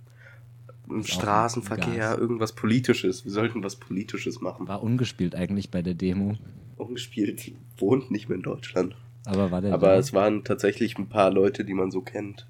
Im 0.89 1.04
Straßenverkehr, 1.04 2.18
irgendwas 2.18 2.54
Politisches. 2.54 3.25
Wir 3.25 3.32
sollten 3.32 3.63
was 3.63 3.75
Politisches 3.75 4.42
machen. 4.42 4.68
War 4.68 4.82
ungespielt 4.82 5.36
eigentlich 5.36 5.70
bei 5.72 5.82
der 5.82 5.94
Demo. 5.94 6.36
Umgespielt 6.78 7.51
wohnt 7.78 8.12
nicht 8.12 8.30
mehr 8.30 8.38
in 8.38 8.44
Deutschland. 8.44 8.96
Aber 9.25 9.51
war 9.51 9.62
der 9.62 9.74
Aber 9.74 9.96
es 9.96 10.13
waren 10.13 10.44
tatsächlich 10.44 10.98
ein 10.98 11.10
paar 11.10 11.32
Leute, 11.32 11.66
die 11.66 11.74
man 11.74 11.92
so 11.92 12.01
kennt. 12.01 12.48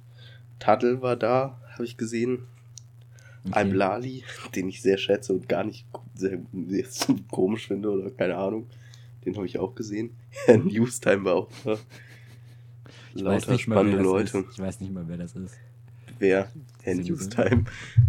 Taddel 0.59 1.01
war 1.01 1.15
da, 1.15 1.59
habe 1.73 1.85
ich 1.85 1.97
gesehen. 1.97 2.43
Okay. 3.45 3.53
Al-Blali, 3.53 4.23
den 4.55 4.69
ich 4.69 4.81
sehr 4.81 4.97
schätze 4.97 5.33
und 5.33 5.47
gar 5.49 5.63
nicht 5.63 5.85
sehr, 6.15 6.39
sehr 6.67 6.85
komisch 7.31 7.67
finde 7.67 7.89
oder 7.89 8.11
keine 8.11 8.35
Ahnung. 8.37 8.67
Den 9.25 9.35
habe 9.35 9.45
ich 9.45 9.57
auch 9.59 9.75
gesehen. 9.75 10.11
Newstime 10.47 11.23
war 11.25 11.35
auch 11.35 11.49
da. 11.63 11.77
Ich 13.15 13.23
weiß 13.23 13.43
Lauter 13.43 13.51
nicht 13.53 13.67
mal, 13.67 13.75
spannende 13.75 13.97
das 13.97 14.05
Leute. 14.05 14.37
Ist. 14.39 14.45
Ich 14.53 14.59
weiß 14.59 14.81
nicht 14.81 14.93
mal, 14.93 15.07
wer 15.07 15.17
das 15.17 15.33
ist. 15.35 15.55
Wer? 16.19 16.51
Herr 16.83 16.95
Newstime. 16.95 17.65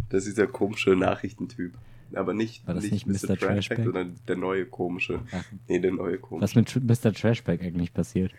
Das 0.08 0.26
ist 0.26 0.36
dieser 0.36 0.46
komische 0.46 0.90
Nachrichtentyp. 0.96 1.74
Aber 2.12 2.34
nicht, 2.34 2.66
War 2.66 2.74
das 2.74 2.90
nicht 2.90 3.06
Mr. 3.06 3.36
Trashback? 3.38 3.84
sondern 3.84 4.16
der 4.26 4.36
neue 4.36 4.66
komische. 4.66 5.20
Ach, 5.30 5.44
Nee, 5.68 5.78
der 5.78 5.92
neue 5.92 6.18
komische. 6.18 6.42
was 6.42 6.54
mit 6.56 7.04
Mr. 7.04 7.12
Trashback 7.14 7.62
eigentlich 7.62 7.94
passiert? 7.94 8.32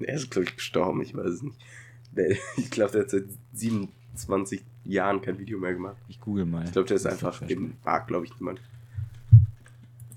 Er 0.00 0.14
ist, 0.14 0.30
glaube 0.30 0.48
ich, 0.48 0.54
gestorben, 0.54 1.02
ich 1.02 1.14
weiß 1.14 1.26
es 1.26 1.42
nicht. 1.42 1.58
Ich 2.56 2.70
glaube, 2.70 2.92
der 2.92 3.00
hat 3.02 3.10
seit 3.10 3.24
27 3.52 4.62
Jahren 4.88 5.20
kein 5.20 5.38
Video 5.38 5.58
mehr 5.58 5.74
gemacht. 5.74 5.96
Ich 6.08 6.20
google 6.20 6.46
mal. 6.46 6.64
Ich 6.64 6.72
glaube, 6.72 6.88
der 6.88 6.96
ist 6.96 7.04
Mr. 7.04 7.10
einfach, 7.12 7.38
Trashback. 7.38 7.48
den 7.48 7.76
mag, 7.84 8.06
glaube 8.06 8.26
ich, 8.26 8.38
niemand. 8.38 8.60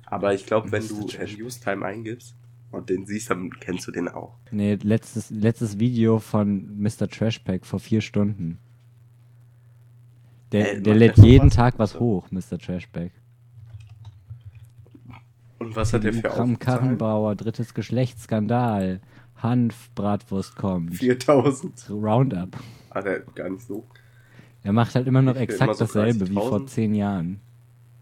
Aber 0.06 0.34
ich 0.34 0.46
glaube, 0.46 0.72
wenn 0.72 0.88
du 0.88 1.08
Trashback. 1.08 1.40
Newstime 1.40 1.86
eingibst 1.86 2.36
und 2.72 2.90
den 2.90 3.06
siehst, 3.06 3.30
dann 3.30 3.52
kennst 3.60 3.88
du 3.88 3.92
den 3.92 4.08
auch. 4.08 4.36
Nee, 4.52 4.78
letztes, 4.82 5.30
letztes 5.30 5.80
Video 5.80 6.20
von 6.20 6.82
Mr. 6.82 7.08
Trashpack 7.10 7.66
vor 7.66 7.80
vier 7.80 8.02
Stunden. 8.02 8.60
Der, 10.52 10.76
Ey, 10.76 10.84
der 10.84 10.96
lädt 10.96 11.18
jeden 11.18 11.48
was? 11.48 11.56
Tag 11.56 11.80
was 11.80 12.00
hoch, 12.00 12.30
Mr. 12.32 12.58
Trashback. 12.58 13.12
Und 15.60 15.76
was 15.76 15.94
hat 15.94 16.04
der 16.04 16.14
für 16.14 16.30
Aufzahlen? 16.30 16.60
Karrenbauer, 16.60 17.36
drittes 17.36 17.74
Geschlechtsskandal. 17.74 19.00
Hanf, 19.38 19.90
Bratwurst 19.96 20.56
kommt. 20.56 20.96
4000. 20.96 21.90
Roundup. 21.90 22.58
Ah, 22.90 23.02
der 23.02 23.22
gar 23.36 23.50
nicht 23.50 23.66
so. 23.66 23.86
Er 24.64 24.74
macht 24.74 24.96
halt 24.96 25.08
immer 25.08 25.22
noch 25.22 25.36
Ich 25.36 25.42
exakt 25.42 25.64
immer 25.64 25.74
so 25.74 25.86
dasselbe 25.86 26.30
wie 26.30 26.34
vor 26.34 26.60
30.000. 26.60 26.66
zehn 26.68 26.94
Jahren. 26.96 27.40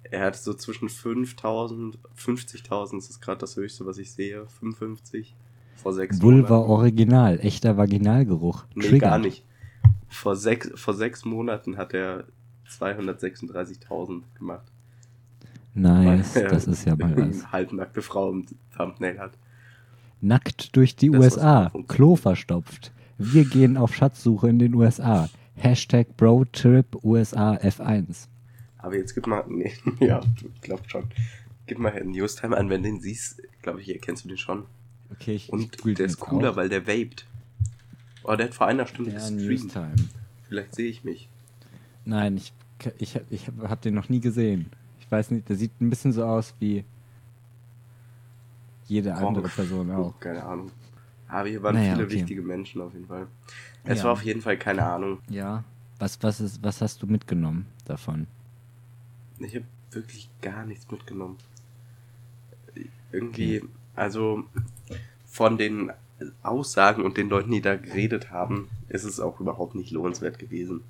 Er 0.03 0.25
hat 0.25 0.35
so 0.35 0.53
zwischen 0.53 0.89
5000, 0.89 1.99
50.000 2.17 2.95
das 2.95 3.09
ist 3.09 3.21
gerade 3.21 3.39
das 3.39 3.55
höchste, 3.55 3.85
was 3.85 3.97
ich 3.97 4.11
sehe. 4.11 4.45
55 4.47 5.35
vor 5.75 5.93
sechs 5.93 6.21
Vulva 6.21 6.55
Monaten. 6.55 6.71
Original, 6.71 7.39
echter 7.41 7.77
Vaginalgeruch. 7.77 8.65
Nee, 8.75 8.97
gar 8.97 9.19
nicht. 9.19 9.45
Vor 10.09 10.35
sechs, 10.35 10.71
vor 10.75 10.93
sechs 10.93 11.23
Monaten 11.25 11.77
hat 11.77 11.93
er 11.93 12.25
236.000 12.67 14.23
gemacht. 14.37 14.65
Nice, 15.73 16.35
Weil 16.35 16.47
das 16.47 16.67
ist 16.67 16.85
ja 16.85 16.95
mal 16.95 17.15
was. 17.15 17.51
halbnackte 17.51 18.01
Frau 18.01 18.31
im 18.31 18.45
Thumbnail 18.75 19.19
hat. 19.19 19.31
Nackt 20.21 20.75
durch 20.75 20.95
die 20.95 21.11
Das, 21.11 21.21
USA. 21.21 21.71
Klo 21.87 22.15
verstopft. 22.15 22.91
Wir 23.17 23.45
gehen 23.45 23.77
auf 23.77 23.95
Schatzsuche 23.95 24.49
in 24.49 24.59
den 24.59 24.73
USA. 24.73 25.29
Hashtag 25.59 26.15
Broadtrip 26.17 27.03
USA 27.03 27.53
F1. 27.55 28.27
Aber 28.77 28.95
jetzt 28.95 29.13
gib 29.13 29.27
mal, 29.27 29.43
nee, 29.47 29.73
ja, 29.99 30.21
ich 30.55 30.61
glaube 30.61 30.83
schon. 30.87 31.05
Gib 31.67 31.79
mal 31.79 31.91
Herrn 31.91 32.11
Newstime 32.11 32.55
an, 32.57 32.69
wenn 32.69 32.81
du 32.81 32.89
den 32.89 32.99
siehst, 33.01 33.41
glaube 33.61 33.81
ich, 33.81 33.89
erkennst 33.89 34.23
du 34.23 34.29
den 34.29 34.37
schon. 34.37 34.63
Okay, 35.11 35.35
ich, 35.35 35.45
ich 35.47 35.49
Und 35.53 35.77
google 35.77 35.95
der 35.95 36.05
ist 36.05 36.19
cooler, 36.19 36.51
auch. 36.51 36.55
weil 36.55 36.69
der 36.69 36.87
vaped. 36.87 37.25
Oh, 38.23 38.35
der 38.35 38.47
hat 38.47 38.53
vor 38.53 38.67
einer 38.67 38.85
Stunde 38.87 39.11
Der 39.11 39.19
gestreamt. 39.19 39.47
Newstime. 39.49 39.95
Vielleicht 40.47 40.75
sehe 40.75 40.89
ich 40.89 41.03
mich. 41.03 41.29
Nein, 42.05 42.37
ich, 42.37 42.53
ich, 42.97 43.19
ich 43.29 43.47
habe 43.47 43.69
hab 43.69 43.81
den 43.81 43.93
noch 43.95 44.09
nie 44.09 44.19
gesehen. 44.19 44.71
Ich 44.99 45.11
weiß 45.11 45.31
nicht, 45.31 45.49
der 45.49 45.55
sieht 45.57 45.79
ein 45.81 45.89
bisschen 45.89 46.11
so 46.13 46.23
aus 46.25 46.53
wie 46.59 46.83
jede 48.87 49.13
andere 49.15 49.45
Oh, 49.45 49.49
Person 49.49 49.91
auch. 49.91 50.19
Keine 50.19 50.43
Ahnung. 50.43 50.71
Aber 51.29 51.47
hier 51.47 51.63
waren 51.63 51.75
Naja, 51.75 51.93
viele 51.93 52.05
okay. 52.05 52.13
wichtige 52.15 52.41
Menschen 52.41 52.81
auf 52.81 52.93
jeden 52.93 53.07
Fall. 53.07 53.27
Es 53.85 53.99
Ja. 53.99 54.05
war 54.05 54.11
auf 54.13 54.23
jeden 54.23 54.41
Fall 54.41 54.57
keine 54.57 54.83
Ahnung. 54.83 55.19
Ja. 55.29 55.63
Was, 55.99 56.21
was, 56.23 56.39
ist, 56.41 56.63
was 56.63 56.81
hast 56.81 57.01
du 57.01 57.07
mitgenommen 57.07 57.65
davon? 57.85 58.27
Ich 59.39 59.55
habe 59.55 59.65
wirklich 59.91 60.29
gar 60.41 60.65
nichts 60.65 60.89
mitgenommen. 60.89 61.37
Irgendwie, 63.11 63.61
also 63.95 64.43
von 65.25 65.57
den 65.57 65.91
Aussagen 66.43 67.03
und 67.03 67.17
den 67.17 67.29
Leuten, 67.29 67.51
die 67.51 67.61
da 67.61 67.75
geredet 67.75 68.31
haben, 68.31 68.69
ist 68.87 69.03
es 69.03 69.19
auch 69.19 69.39
überhaupt 69.39 69.75
nicht 69.75 69.91
lohnenswert 69.91 70.37
gewesen. 70.39 70.81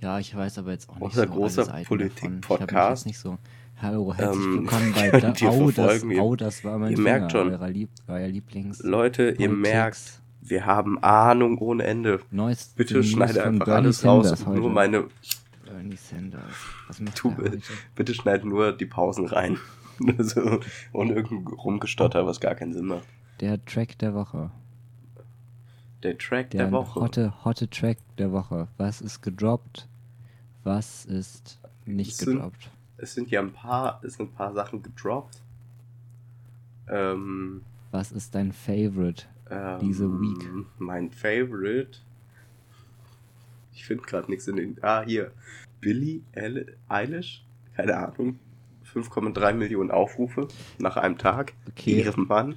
Ja, 0.00 0.18
ich 0.18 0.34
weiß 0.34 0.58
aber 0.58 0.72
jetzt 0.72 0.88
auch 0.88 0.94
nicht 0.94 1.02
Unser 1.04 1.26
so 1.28 1.32
großer 1.32 1.82
Politik-Podcast. 1.84 3.06
nicht 3.06 3.18
so. 3.18 3.38
Hallo, 3.82 4.14
herzlich 4.14 4.44
Ähm, 4.44 4.52
willkommen 4.60 4.92
bei 4.94 5.10
da, 5.10 5.32
Au, 5.48 5.70
das, 5.72 6.04
Au, 6.04 6.36
das 6.36 6.64
war 6.64 6.78
mein 6.78 6.92
ihr 6.92 6.96
Finger, 6.98 7.10
merkt 7.10 7.32
schon. 7.32 7.50
Eurer 7.50 7.68
Lieb, 7.68 7.90
euer 8.06 8.28
Lieblings. 8.28 8.80
Leute, 8.84 9.34
ihr 9.38 9.48
merkt, 9.48 10.22
wir 10.40 10.64
haben 10.66 11.02
Ahnung 11.02 11.58
ohne 11.58 11.82
Ende. 11.82 12.20
Neueste 12.30 12.76
Bitte 12.76 13.02
schneide 13.02 13.42
einfach 13.42 13.66
Bernie 13.66 13.86
alles 13.86 14.04
raus 14.04 14.26
Sanders 14.26 14.40
und 14.42 14.46
heute. 14.46 14.60
nur 14.60 14.70
meine, 14.70 15.04
Bernie 15.64 15.96
Sanders. 15.96 16.42
Was 16.86 17.00
macht 17.00 17.16
Tu- 17.16 17.34
bitte 17.96 18.14
schneid 18.14 18.44
nur 18.44 18.72
die 18.72 18.86
Pausen 18.86 19.26
rein. 19.26 19.58
so, 20.18 20.60
und 20.92 21.10
irgendein 21.10 21.52
Rumgestotter, 21.54 22.24
was 22.24 22.38
gar 22.38 22.54
keinen 22.54 22.72
Sinn 22.74 22.86
macht. 22.86 23.06
Der 23.40 23.64
Track 23.64 23.98
der 23.98 24.14
Woche. 24.14 24.52
Der 26.04 26.16
Track 26.18 26.50
Der, 26.50 26.64
der, 26.66 26.72
Woche. 26.72 27.00
Hotte, 27.00 27.32
hotte 27.44 27.68
Track 27.68 27.98
der 28.16 28.30
Woche. 28.30 28.68
Was 28.76 29.00
ist 29.00 29.22
gedroppt? 29.22 29.88
Was 30.62 31.04
ist 31.04 31.58
nicht 31.84 32.18
gedroppt? 32.20 32.70
Es 33.02 33.14
sind 33.14 33.32
ja 33.32 33.40
ein 33.40 33.52
paar, 33.52 34.00
es 34.04 34.14
sind 34.14 34.30
ein 34.30 34.34
paar 34.34 34.52
Sachen 34.54 34.80
gedroppt. 34.80 35.42
Ähm, 36.88 37.62
Was 37.90 38.12
ist 38.12 38.32
dein 38.36 38.52
Favorite? 38.52 39.24
ähm, 39.50 39.78
Diese 39.80 40.08
Week. 40.20 40.48
Mein 40.78 41.10
Favorite. 41.10 41.98
Ich 43.72 43.84
finde 43.84 44.04
gerade 44.04 44.30
nichts 44.30 44.46
in 44.46 44.54
den. 44.56 44.76
Ah, 44.82 45.02
hier. 45.02 45.32
Billy 45.80 46.22
Eil- 46.36 46.76
Eilish? 46.88 47.44
Keine 47.74 47.96
Ahnung. 47.96 48.38
5,3 48.84 49.52
Millionen 49.54 49.90
Aufrufe 49.90 50.46
nach 50.78 50.96
einem 50.96 51.18
Tag. 51.18 51.54
Okay. 51.68 52.00
Ehrenmann. 52.02 52.54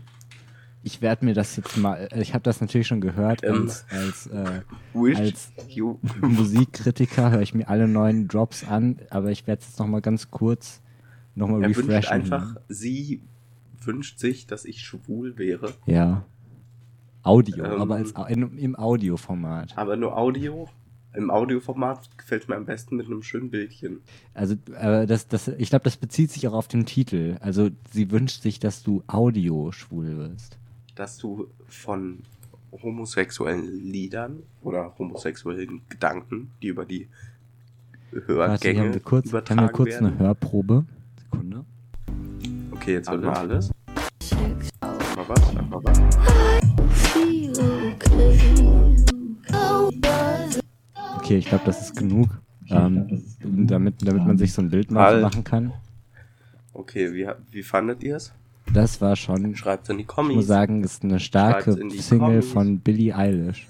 Ich 0.88 1.02
werde 1.02 1.26
mir 1.26 1.34
das 1.34 1.56
jetzt 1.56 1.78
mal. 1.78 2.08
äh, 2.12 2.22
Ich 2.22 2.36
habe 2.36 2.44
das 2.44 2.62
natürlich 2.62 2.86
schon 2.86 3.02
gehört 3.02 3.44
Ähm. 3.44 3.64
als, 3.64 3.86
als 3.90 4.28
äh, 4.28 4.62
Als-. 4.94 5.52
Musikkritiker 6.22 7.32
höre 7.32 7.42
ich 7.42 7.54
mir 7.56 7.68
alle 7.68 7.88
neuen 7.88 8.28
Drops 8.28 8.64
an, 8.68 9.00
aber 9.10 9.32
ich 9.32 9.48
werde 9.48 9.62
es 9.62 9.70
jetzt 9.70 9.80
nochmal 9.80 10.02
ganz 10.02 10.30
kurz 10.30 10.82
nochmal 11.34 11.62
Er 11.64 11.68
wünscht 11.70 11.80
refreshen. 11.90 12.12
einfach, 12.12 12.56
sie 12.70 13.22
wünscht 13.84 14.20
sich, 14.20 14.46
dass 14.48 14.64
ich 14.66 14.82
schwul 14.82 15.38
wäre. 15.38 15.74
Ja. 15.88 16.24
Audio, 17.24 17.66
Ähm. 17.66 17.82
aber 17.82 17.96
als, 17.96 18.14
in, 18.30 18.58
im 18.58 18.76
Audioformat. 18.76 19.78
Aber 19.78 19.96
nur 19.98 20.16
Audio. 20.18 20.68
Im 21.16 21.32
Audioformat 21.32 22.18
gefällt 22.18 22.50
mir 22.50 22.58
am 22.58 22.66
besten 22.66 22.98
mit 22.98 23.06
einem 23.08 23.24
schönen 23.24 23.50
Bildchen. 23.50 24.02
Also, 24.34 24.56
äh, 24.78 25.08
das, 25.08 25.28
das, 25.30 25.48
ich 25.48 25.70
glaube, 25.70 25.84
das 25.84 25.96
bezieht 25.98 26.30
sich 26.30 26.46
auch 26.48 26.54
auf 26.54 26.68
den 26.68 26.86
Titel. 26.86 27.38
Also, 27.40 27.70
sie 27.92 28.12
wünscht 28.12 28.42
sich, 28.42 28.60
dass 28.60 28.84
du 28.84 29.02
Audio 29.08 29.72
schwul 29.72 30.18
wirst. 30.18 30.58
Dass 30.96 31.18
du 31.18 31.48
von 31.68 32.20
homosexuellen 32.72 33.92
Liedern 33.92 34.44
oder 34.62 34.94
homosexuellen 34.98 35.82
Gedanken, 35.90 36.52
die 36.62 36.68
über 36.68 36.86
die 36.86 37.08
Warte, 38.12 38.28
Hörgänge 38.34 38.80
haben 38.82 38.94
wir 38.94 39.02
kurz, 39.02 39.30
übertragen 39.30 39.60
haben 39.60 39.68
wir 39.68 39.74
kurz 39.74 39.90
werden. 39.90 40.08
eine 40.08 40.20
Hörprobe. 40.20 40.86
Sekunde. 41.22 41.66
Okay, 42.72 42.94
jetzt 42.94 43.10
hört 43.10 43.24
mal 43.24 43.34
Alles. 43.34 43.72
Sag 44.22 45.16
mal 45.16 45.28
was, 45.28 45.54
sag 45.54 45.70
mal 45.70 45.82
was. 45.84 46.00
Okay, 51.18 51.38
ich 51.38 51.46
glaube, 51.48 51.64
das 51.66 51.82
ist 51.82 51.96
genug. 51.98 52.30
Ähm, 52.70 53.22
damit, 53.42 53.96
damit 54.08 54.26
man 54.26 54.38
sich 54.38 54.54
so 54.54 54.62
ein 54.62 54.70
Bild 54.70 54.90
mal 54.92 55.14
Halt. 55.14 55.22
machen 55.22 55.44
kann. 55.44 55.74
Okay, 56.74 57.14
wie, 57.14 57.28
wie 57.52 57.64
fandet 57.64 58.02
ihr 58.04 58.16
es? 58.16 58.34
Das 58.74 59.00
war 59.02 59.16
schon 59.16 59.56
Schreibt 59.56 59.90
in 59.90 59.98
die 59.98 60.02
Ich 60.04 60.08
Kommis. 60.08 60.36
muss 60.36 60.48
sagen, 60.48 60.84
ist 60.84 61.04
eine 61.04 61.20
starke 61.20 61.74
Single 61.74 62.20
Kommis. 62.42 62.52
von 62.52 62.80
Billie 62.80 63.16
Eilish. 63.16 63.68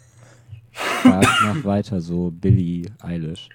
Frag 0.71 1.23
nach 1.43 1.63
weiter, 1.63 2.01
so 2.01 2.31
Billy 2.31 2.89
Eilish. 2.99 3.49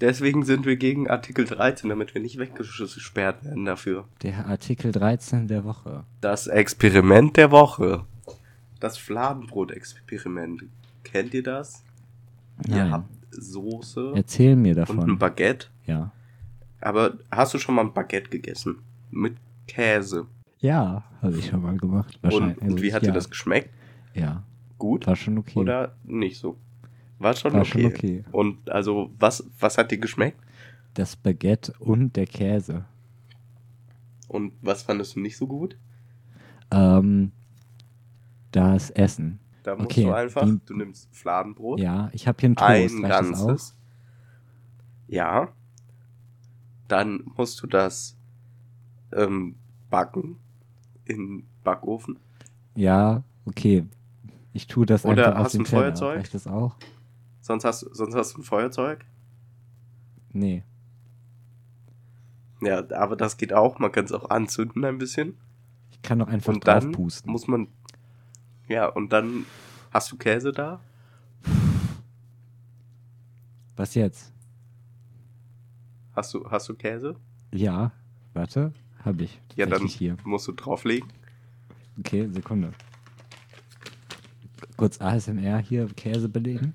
Deswegen 0.00 0.44
sind 0.44 0.66
wir 0.66 0.76
gegen 0.76 1.08
Artikel 1.08 1.46
13, 1.46 1.88
damit 1.88 2.14
wir 2.14 2.20
nicht 2.20 2.38
weggesperrt 2.38 3.44
werden 3.44 3.64
dafür. 3.64 4.04
Der 4.22 4.46
Artikel 4.46 4.92
13 4.92 5.48
der 5.48 5.64
Woche. 5.64 6.04
Das 6.20 6.48
Experiment 6.48 7.36
der 7.38 7.50
Woche. 7.50 8.04
Das 8.78 8.98
Fladenbrot-Experiment. 8.98 10.64
Kennt 11.02 11.32
ihr 11.32 11.42
das? 11.42 11.82
Ihr 12.68 12.76
Nein. 12.76 12.92
habt 12.92 13.08
Soße 13.30 14.12
Erzähl 14.14 14.56
mir 14.56 14.72
und 14.72 14.78
ein 14.78 14.86
davon. 14.86 15.18
Baguette. 15.18 15.68
Ja. 15.86 16.10
Aber 16.80 17.14
hast 17.30 17.54
du 17.54 17.58
schon 17.58 17.74
mal 17.74 17.82
ein 17.82 17.92
Baguette 17.94 18.28
gegessen? 18.30 18.76
Mit 19.10 19.36
Käse. 19.66 20.26
Ja, 20.60 21.04
habe 21.22 21.36
ich 21.38 21.46
schon 21.46 21.62
mal 21.62 21.76
gemacht. 21.76 22.18
Und, 22.22 22.58
und 22.58 22.82
wie 22.82 22.92
hat 22.92 23.02
ja. 23.02 23.10
dir 23.10 23.14
das 23.14 23.28
geschmeckt? 23.30 23.70
Ja, 24.14 24.42
Gut 24.78 25.06
war 25.06 25.16
schon 25.16 25.38
okay. 25.38 25.58
oder 25.58 25.96
nicht 26.04 26.38
so? 26.38 26.56
War 27.18 27.34
schon, 27.34 27.52
War 27.52 27.60
okay. 27.60 27.70
schon 27.70 27.84
okay. 27.86 28.24
Und 28.32 28.70
also, 28.70 29.10
was, 29.18 29.48
was 29.58 29.78
hat 29.78 29.90
dir 29.90 29.98
geschmeckt? 29.98 30.38
Das 30.94 31.16
Baguette 31.16 31.72
und 31.78 32.16
der 32.16 32.26
Käse. 32.26 32.84
Und 34.28 34.52
was 34.60 34.82
fandest 34.82 35.16
du 35.16 35.20
nicht 35.20 35.36
so 35.36 35.46
gut? 35.46 35.78
Ähm, 36.70 37.32
das 38.52 38.90
Essen. 38.90 39.38
Da 39.62 39.74
musst 39.74 39.86
Okay, 39.86 40.04
du 40.04 40.12
einfach, 40.12 40.44
die- 40.44 40.60
du 40.66 40.76
nimmst 40.76 41.08
Fladenbrot, 41.14 41.80
Ja, 41.80 42.08
ich 42.12 42.26
habe 42.28 42.38
hier 42.40 42.48
einen 42.48 42.56
Toast. 42.56 42.98
ein 42.98 43.02
ganzes. 43.08 43.76
Ja. 45.08 45.48
Dann 46.88 47.24
musst 47.36 47.62
du 47.62 47.66
das 47.66 48.16
ähm, 49.12 49.56
backen 49.90 50.38
in 51.06 51.46
Backofen. 51.64 52.18
Ja, 52.74 53.22
okay. 53.46 53.84
Ich 54.52 54.66
tue 54.66 54.86
das 54.86 55.04
Oder 55.04 55.28
einfach 55.28 55.44
hast 55.44 55.54
du 55.54 55.58
den 55.58 55.66
ein 55.66 55.68
Teller. 55.70 55.82
Feuerzeug? 55.82 56.18
Reicht 56.18 56.34
das 56.34 56.46
auch? 56.46 56.76
Sonst 57.40 57.64
hast, 57.64 57.80
sonst 57.80 58.14
hast 58.14 58.34
du 58.34 58.40
ein 58.40 58.44
Feuerzeug. 58.44 59.04
Nee. 60.32 60.62
Ja, 62.62 62.82
aber 62.90 63.16
das 63.16 63.36
geht 63.36 63.52
auch. 63.52 63.78
Man 63.78 63.92
kann 63.92 64.04
es 64.06 64.12
auch 64.12 64.30
anzünden 64.30 64.84
ein 64.84 64.98
bisschen. 64.98 65.36
Ich 65.90 66.02
kann 66.02 66.18
doch 66.18 66.28
einfach 66.28 66.52
Und 66.52 66.66
dann 66.66 66.84
draufpusten. 66.92 67.30
muss 67.30 67.46
man. 67.46 67.68
Ja, 68.68 68.86
und 68.86 69.12
dann 69.12 69.44
hast 69.92 70.10
du 70.10 70.16
Käse 70.16 70.52
da. 70.52 70.80
Was 73.76 73.94
jetzt? 73.94 74.32
Hast 76.14 76.32
du, 76.32 76.50
hast 76.50 76.68
du 76.68 76.74
Käse? 76.74 77.14
Ja, 77.52 77.92
warte. 78.32 78.72
Habe 79.04 79.24
ich. 79.24 79.40
Ja, 79.54 79.66
dann 79.66 79.86
hier. 79.86 80.16
musst 80.24 80.48
du 80.48 80.52
drauflegen. 80.52 81.08
Okay, 81.98 82.28
Sekunde. 82.30 82.72
Kurz 84.76 85.00
ASMR 85.00 85.58
hier, 85.58 85.86
Käse 85.96 86.28
belegen. 86.28 86.74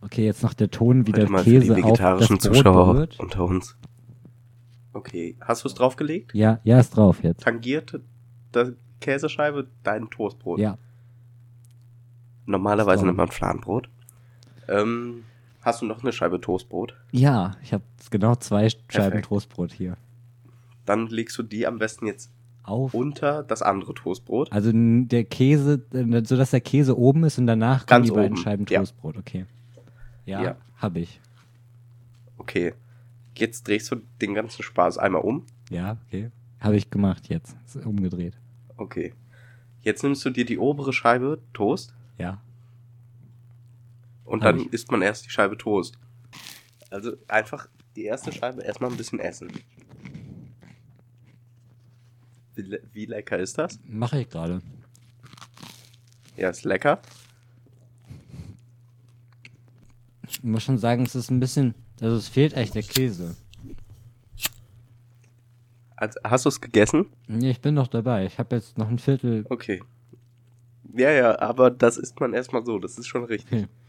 Okay, 0.00 0.26
jetzt 0.26 0.42
noch 0.42 0.52
der 0.52 0.70
Ton, 0.70 1.06
wie 1.06 1.12
der 1.12 1.22
Warte 1.22 1.32
mal, 1.32 1.44
für 1.44 1.50
die 1.50 1.58
Käse 1.60 1.72
auf 1.72 1.78
das 1.78 1.86
vegetarischen 1.86 2.38
Brot 2.38 2.42
Zuschauer 2.42 2.92
berührt. 2.94 3.20
unter 3.20 3.44
uns. 3.44 3.76
Okay, 4.92 5.36
hast 5.40 5.64
du 5.64 5.68
es 5.68 5.74
draufgelegt? 5.74 6.34
Ja, 6.34 6.60
ja, 6.64 6.78
ist 6.78 6.90
drauf 6.96 7.22
jetzt. 7.22 7.42
Tangiert 7.42 7.98
die 8.54 8.74
Käsescheibe 9.00 9.68
dein 9.82 10.10
Toastbrot? 10.10 10.58
Ja, 10.58 10.76
Normalerweise 12.46 13.04
nimmt 13.06 13.18
man 13.18 13.28
Fladenbrot. 13.28 13.88
Ähm, 14.68 15.24
hast 15.62 15.80
du 15.82 15.86
noch 15.86 16.02
eine 16.02 16.12
Scheibe 16.12 16.40
Toastbrot? 16.40 16.94
ja, 17.12 17.52
ich 17.62 17.72
habe 17.72 17.84
genau 18.10 18.34
zwei 18.36 18.68
Scheiben 18.68 18.82
Perfekt. 18.88 19.24
Toastbrot 19.26 19.72
hier. 19.72 19.96
Dann 20.84 21.06
legst 21.06 21.38
du 21.38 21.42
die 21.42 21.66
am 21.66 21.78
besten 21.78 22.06
jetzt 22.06 22.30
Auf. 22.64 22.92
unter 22.94 23.42
das 23.44 23.62
andere 23.62 23.94
Toastbrot. 23.94 24.52
Also 24.52 24.70
der 24.74 25.24
Käse, 25.24 25.82
äh, 25.92 26.22
so 26.24 26.36
dass 26.36 26.50
der 26.50 26.60
Käse 26.60 26.98
oben 26.98 27.24
ist 27.24 27.38
und 27.38 27.46
danach 27.46 27.86
kommen 27.86 28.04
die 28.04 28.10
beiden 28.10 28.32
oben, 28.32 28.36
Scheiben 28.42 28.66
ja. 28.68 28.80
Toastbrot. 28.80 29.16
Okay. 29.16 29.46
Ja, 30.26 30.42
Ja. 30.42 30.56
habe 30.76 31.00
ich. 31.00 31.20
Okay. 32.38 32.74
Jetzt 33.36 33.66
drehst 33.68 33.90
du 33.90 33.96
den 34.20 34.34
ganzen 34.34 34.62
Spaß 34.62 34.98
einmal 34.98 35.22
um. 35.22 35.46
Ja, 35.70 35.96
okay. 36.06 36.30
Habe 36.60 36.76
ich 36.76 36.90
gemacht 36.90 37.28
jetzt. 37.28 37.56
Ist 37.66 37.84
umgedreht. 37.86 38.34
Okay. 38.76 39.14
Jetzt 39.80 40.02
nimmst 40.02 40.24
du 40.24 40.30
dir 40.30 40.44
die 40.44 40.58
obere 40.58 40.92
Scheibe 40.92 41.38
Toast 41.54 41.94
Ja. 42.18 42.40
Und 44.32 44.42
dann 44.42 44.66
isst 44.70 44.90
man 44.90 45.02
erst 45.02 45.26
die 45.26 45.30
Scheibe 45.30 45.58
Toast. 45.58 45.98
Also 46.88 47.12
einfach 47.28 47.68
die 47.96 48.04
erste 48.04 48.32
Scheibe 48.32 48.62
erstmal 48.62 48.90
ein 48.90 48.96
bisschen 48.96 49.20
essen. 49.20 49.52
Wie, 52.54 52.62
le 52.62 52.82
wie 52.92 53.04
lecker 53.04 53.38
ist 53.38 53.58
das? 53.58 53.78
Mache 53.84 54.22
ich 54.22 54.30
gerade. 54.30 54.62
Ja, 56.34 56.48
ist 56.48 56.64
lecker. 56.64 57.02
Ich 60.26 60.42
muss 60.42 60.62
schon 60.62 60.78
sagen, 60.78 61.02
es 61.02 61.14
ist 61.14 61.30
ein 61.30 61.38
bisschen. 61.38 61.74
Also 62.00 62.16
es 62.16 62.28
fehlt 62.28 62.54
echt 62.54 62.74
der 62.74 62.84
Käse. 62.84 63.36
Also, 65.94 66.18
hast 66.24 66.46
du 66.46 66.48
es 66.48 66.58
gegessen? 66.58 67.10
Nee, 67.28 67.50
ich 67.50 67.60
bin 67.60 67.74
noch 67.74 67.86
dabei. 67.86 68.24
Ich 68.24 68.38
habe 68.38 68.56
jetzt 68.56 68.78
noch 68.78 68.88
ein 68.88 68.98
Viertel. 68.98 69.44
Okay. 69.50 69.82
Ja, 70.94 71.10
ja, 71.10 71.38
aber 71.38 71.70
das 71.70 71.98
isst 71.98 72.18
man 72.18 72.32
erstmal 72.32 72.64
so, 72.64 72.78
das 72.78 72.96
ist 72.96 73.06
schon 73.06 73.24
richtig. 73.24 73.64
Okay. 73.64 73.68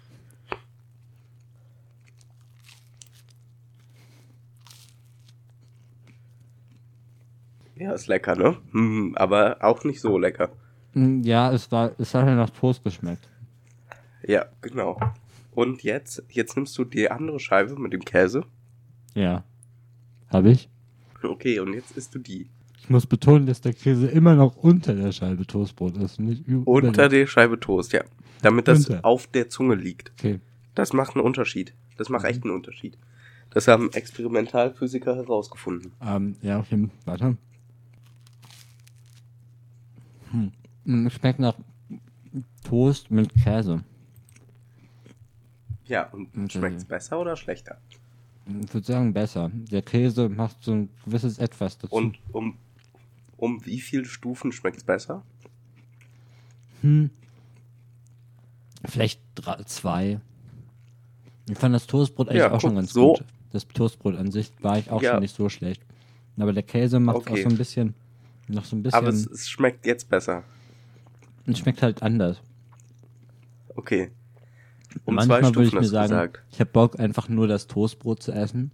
Ja, 7.94 8.00
ist 8.00 8.08
lecker, 8.08 8.36
ne? 8.36 8.58
Hm, 8.72 9.14
aber 9.16 9.58
auch 9.62 9.84
nicht 9.84 10.02
so 10.02 10.18
lecker. 10.18 10.50
Mm, 10.94 11.22
Ja, 11.22 11.52
es 11.52 11.72
war, 11.72 11.92
es 12.00 12.14
hat 12.16 12.26
ja 12.26 12.36
nach 12.36 12.50
Toast 12.50 12.84
geschmeckt. 12.84 13.30
Ja, 14.26 14.46
genau. 14.62 15.00
Und 15.52 15.84
jetzt, 15.84 16.24
jetzt 16.30 16.56
nimmst 16.56 16.76
du 16.78 16.86
die 16.86 17.12
andere 17.12 17.40
Scheibe 17.40 17.80
mit 17.80 17.94
dem 17.94 18.04
Käse. 18.04 18.46
Ja. 19.14 19.44
Habe 20.30 20.52
ich? 20.52 20.70
Okay, 21.22 21.60
und 21.60 21.74
jetzt 21.74 21.96
isst 21.96 22.16
du 22.16 22.20
die. 22.20 22.50
Ich 22.80 22.90
muss 22.90 23.06
betonen, 23.06 23.46
dass 23.46 23.62
der 23.62 23.74
Käse 23.74 24.08
immer 24.08 24.34
noch 24.36 24.56
unter 24.56 24.94
der 24.96 25.12
Scheibe 25.12 25.46
Toastbrot 25.46 25.96
ist. 25.98 26.20
Nicht 26.20 26.48
über 26.48 26.70
Unter 26.70 27.08
der 27.10 27.28
Scheibe 27.28 27.60
Toast, 27.60 27.94
ja. 27.94 28.04
Damit 28.42 28.68
das 28.68 28.90
Unter. 28.90 29.06
auf 29.06 29.28
der 29.28 29.50
Zunge 29.50 29.76
liegt. 29.76 30.12
Okay. 30.20 30.40
Das 30.76 30.92
macht 30.92 31.16
einen 31.16 31.24
Unterschied. 31.24 31.74
Das 31.98 32.10
macht 32.10 32.26
echt 32.26 32.44
einen 32.44 32.54
Unterschied. 32.54 32.98
Das 33.52 33.68
haben 33.68 33.92
Experimentalphysiker 33.94 35.16
herausgefunden. 35.16 35.92
Ähm, 36.04 36.36
ja, 36.42 36.60
okay. 36.60 36.90
Warte. 37.06 37.38
Hm. 40.34 41.10
Schmeckt 41.10 41.40
nach 41.40 41.56
Toast 42.64 43.12
mit 43.12 43.34
Käse. 43.36 43.84
Ja, 45.86 46.10
und 46.10 46.30
Okay. 46.36 46.50
schmeckt's 46.50 46.86
besser 46.86 47.20
oder 47.20 47.36
schlechter? 47.36 47.78
Ich 48.62 48.74
würde 48.74 48.86
sagen, 48.86 49.14
besser. 49.14 49.52
Der 49.54 49.82
Käse 49.82 50.28
macht 50.28 50.58
so 50.64 50.74
ein 50.74 50.90
gewisses 51.06 51.38
Etwas 51.38 51.78
dazu. 51.78 51.96
Und 51.96 52.18
um, 52.32 52.58
um 53.38 53.66
wie 53.66 53.80
viele 53.80 54.06
Stufen 54.06 54.52
schmeckt's 54.52 54.84
besser? 54.84 55.24
Hm. 56.82 57.10
Vielleicht 58.86 59.22
drei, 59.36 59.64
zwei. 59.64 60.20
Ich 61.50 61.58
fand 61.58 61.76
das 61.76 61.88
Toastbrot 61.88 62.30
eigentlich 62.30 62.40
Ja, 62.40 62.52
auch 62.52 62.60
schon 62.60 62.72
guck, 62.72 62.78
ganz 62.80 62.94
so. 62.94 63.14
gut. 63.14 63.24
Das 63.52 63.68
Toastbrot 63.68 64.16
an 64.18 64.32
sich 64.32 64.52
war 64.62 64.78
ich 64.80 64.90
auch 64.90 65.02
Ja. 65.02 65.12
schon 65.12 65.20
nicht 65.22 65.36
so 65.36 65.48
schlecht. 65.48 65.82
Aber 66.38 66.52
der 66.52 66.64
Käse 66.64 67.00
macht 67.00 67.16
auch 67.18 67.22
Okay. 67.22 67.44
so 67.44 67.50
ein 67.50 67.58
bisschen, 67.58 67.94
noch 68.48 68.66
so 68.66 68.76
ein 68.76 68.84
bisschen, 68.84 68.98
Aber 68.98 69.10
es, 69.10 69.26
es 69.28 69.50
schmeckt 69.50 69.86
jetzt 69.86 70.10
besser. 70.10 70.44
es 71.46 71.60
schmeckt 71.60 71.82
halt 71.82 72.02
anders. 72.04 72.42
Okay. 73.76 74.12
Um 75.06 75.16
Manchmal 75.16 75.42
zwei 75.42 75.56
würde 75.56 75.68
ich 75.68 75.74
mir 75.74 75.84
sagen, 75.86 76.10
gesagt. 76.10 76.44
ich 76.52 76.60
habe 76.60 76.70
Bock, 76.72 77.00
einfach 77.00 77.28
nur 77.30 77.48
das 77.48 77.68
Toastbrot 77.68 78.22
zu 78.22 78.32
essen. 78.32 78.72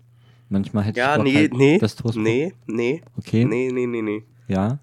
Manchmal 0.49 0.83
hätte 0.83 0.99
Ja, 0.99 1.11
ich 1.13 1.17
Bock, 1.17 1.25
nee, 1.25 1.35
halt 1.35 1.53
nee, 1.53 1.77
das 1.77 1.95
Toastbrot. 1.95 2.23
nee, 2.23 2.53
nee, 2.67 3.01
Okay, 3.17 3.45
nee, 3.45 3.71
nee, 3.71 3.85
nee, 3.87 4.01
nee. 4.01 4.23
ja. 4.47 4.79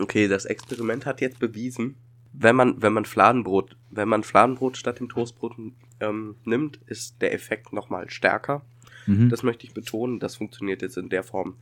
Okay, 0.00 0.26
das 0.26 0.44
Experiment 0.44 1.06
hat 1.06 1.20
jetzt 1.20 1.38
bewiesen, 1.38 1.94
wenn 2.32 2.56
man, 2.56 2.82
wenn 2.82 2.92
man 2.92 3.04
Fladenbrot, 3.04 3.76
wenn 3.90 4.08
man 4.08 4.24
Fladenbrot 4.24 4.76
statt 4.76 4.98
dem 4.98 5.08
Toastbrot 5.08 5.54
ähm, 6.00 6.34
nimmt, 6.44 6.80
ist 6.86 7.22
der 7.22 7.32
Effekt 7.32 7.72
nochmal 7.72 8.10
stärker. 8.10 8.62
Mhm. 9.06 9.28
Das 9.28 9.44
möchte 9.44 9.64
ich 9.66 9.72
betonen. 9.74 10.18
Das 10.18 10.34
funktioniert 10.34 10.82
jetzt 10.82 10.96
in 10.96 11.10
der 11.10 11.22
Form 11.22 11.54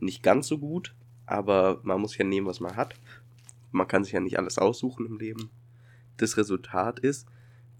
nicht 0.00 0.22
ganz 0.22 0.48
so 0.48 0.58
gut, 0.58 0.94
aber 1.30 1.80
man 1.82 2.00
muss 2.00 2.16
ja 2.16 2.24
nehmen, 2.24 2.46
was 2.46 2.60
man 2.60 2.76
hat. 2.76 2.94
Man 3.70 3.86
kann 3.86 4.04
sich 4.04 4.12
ja 4.12 4.20
nicht 4.20 4.38
alles 4.38 4.58
aussuchen 4.58 5.06
im 5.06 5.18
Leben. 5.18 5.50
Das 6.16 6.36
Resultat 6.36 6.98
ist, 6.98 7.26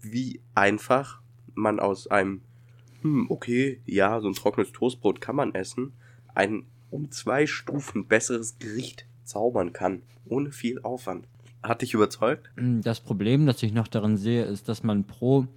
wie 0.01 0.41
einfach 0.55 1.21
man 1.55 1.79
aus 1.79 2.07
einem, 2.07 2.41
hm, 3.01 3.27
okay, 3.29 3.81
ja, 3.85 4.19
so 4.21 4.27
ein 4.27 4.33
trockenes 4.33 4.71
Toastbrot 4.71 5.19
kann 5.19 5.35
man 5.35 5.53
essen, 5.53 5.93
ein 6.33 6.65
um 6.89 7.11
zwei 7.11 7.45
Stufen 7.45 8.07
besseres 8.07 8.57
Gericht 8.59 9.05
zaubern 9.23 9.73
kann, 9.73 10.01
ohne 10.25 10.51
viel 10.51 10.81
Aufwand. 10.81 11.27
Hat 11.61 11.81
dich 11.81 11.93
überzeugt? 11.93 12.49
Das 12.55 13.01
Problem, 13.01 13.45
das 13.45 13.61
ich 13.63 13.73
noch 13.73 13.87
darin 13.87 14.17
sehe, 14.17 14.45
ist, 14.45 14.69
dass 14.69 14.83
man 14.83 15.05
pro 15.05 15.47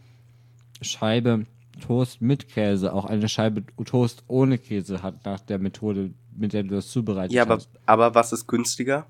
Scheibe 0.81 1.47
Toast 1.81 2.21
mit 2.21 2.49
Käse 2.49 2.93
auch 2.93 3.05
eine 3.05 3.29
Scheibe 3.29 3.65
Toast 3.85 4.25
ohne 4.27 4.59
Käse 4.59 5.03
hat, 5.03 5.25
nach 5.25 5.41
der 5.41 5.59
Methode, 5.59 6.13
mit 6.37 6.53
der 6.53 6.63
du 6.63 6.71
das 6.77 6.89
zubereitet 6.89 7.33
Ja, 7.33 7.43
aber, 7.43 7.57
hast. 7.57 7.69
aber 7.87 8.15
was 8.15 8.33
ist 8.33 8.47
günstiger? 8.47 9.07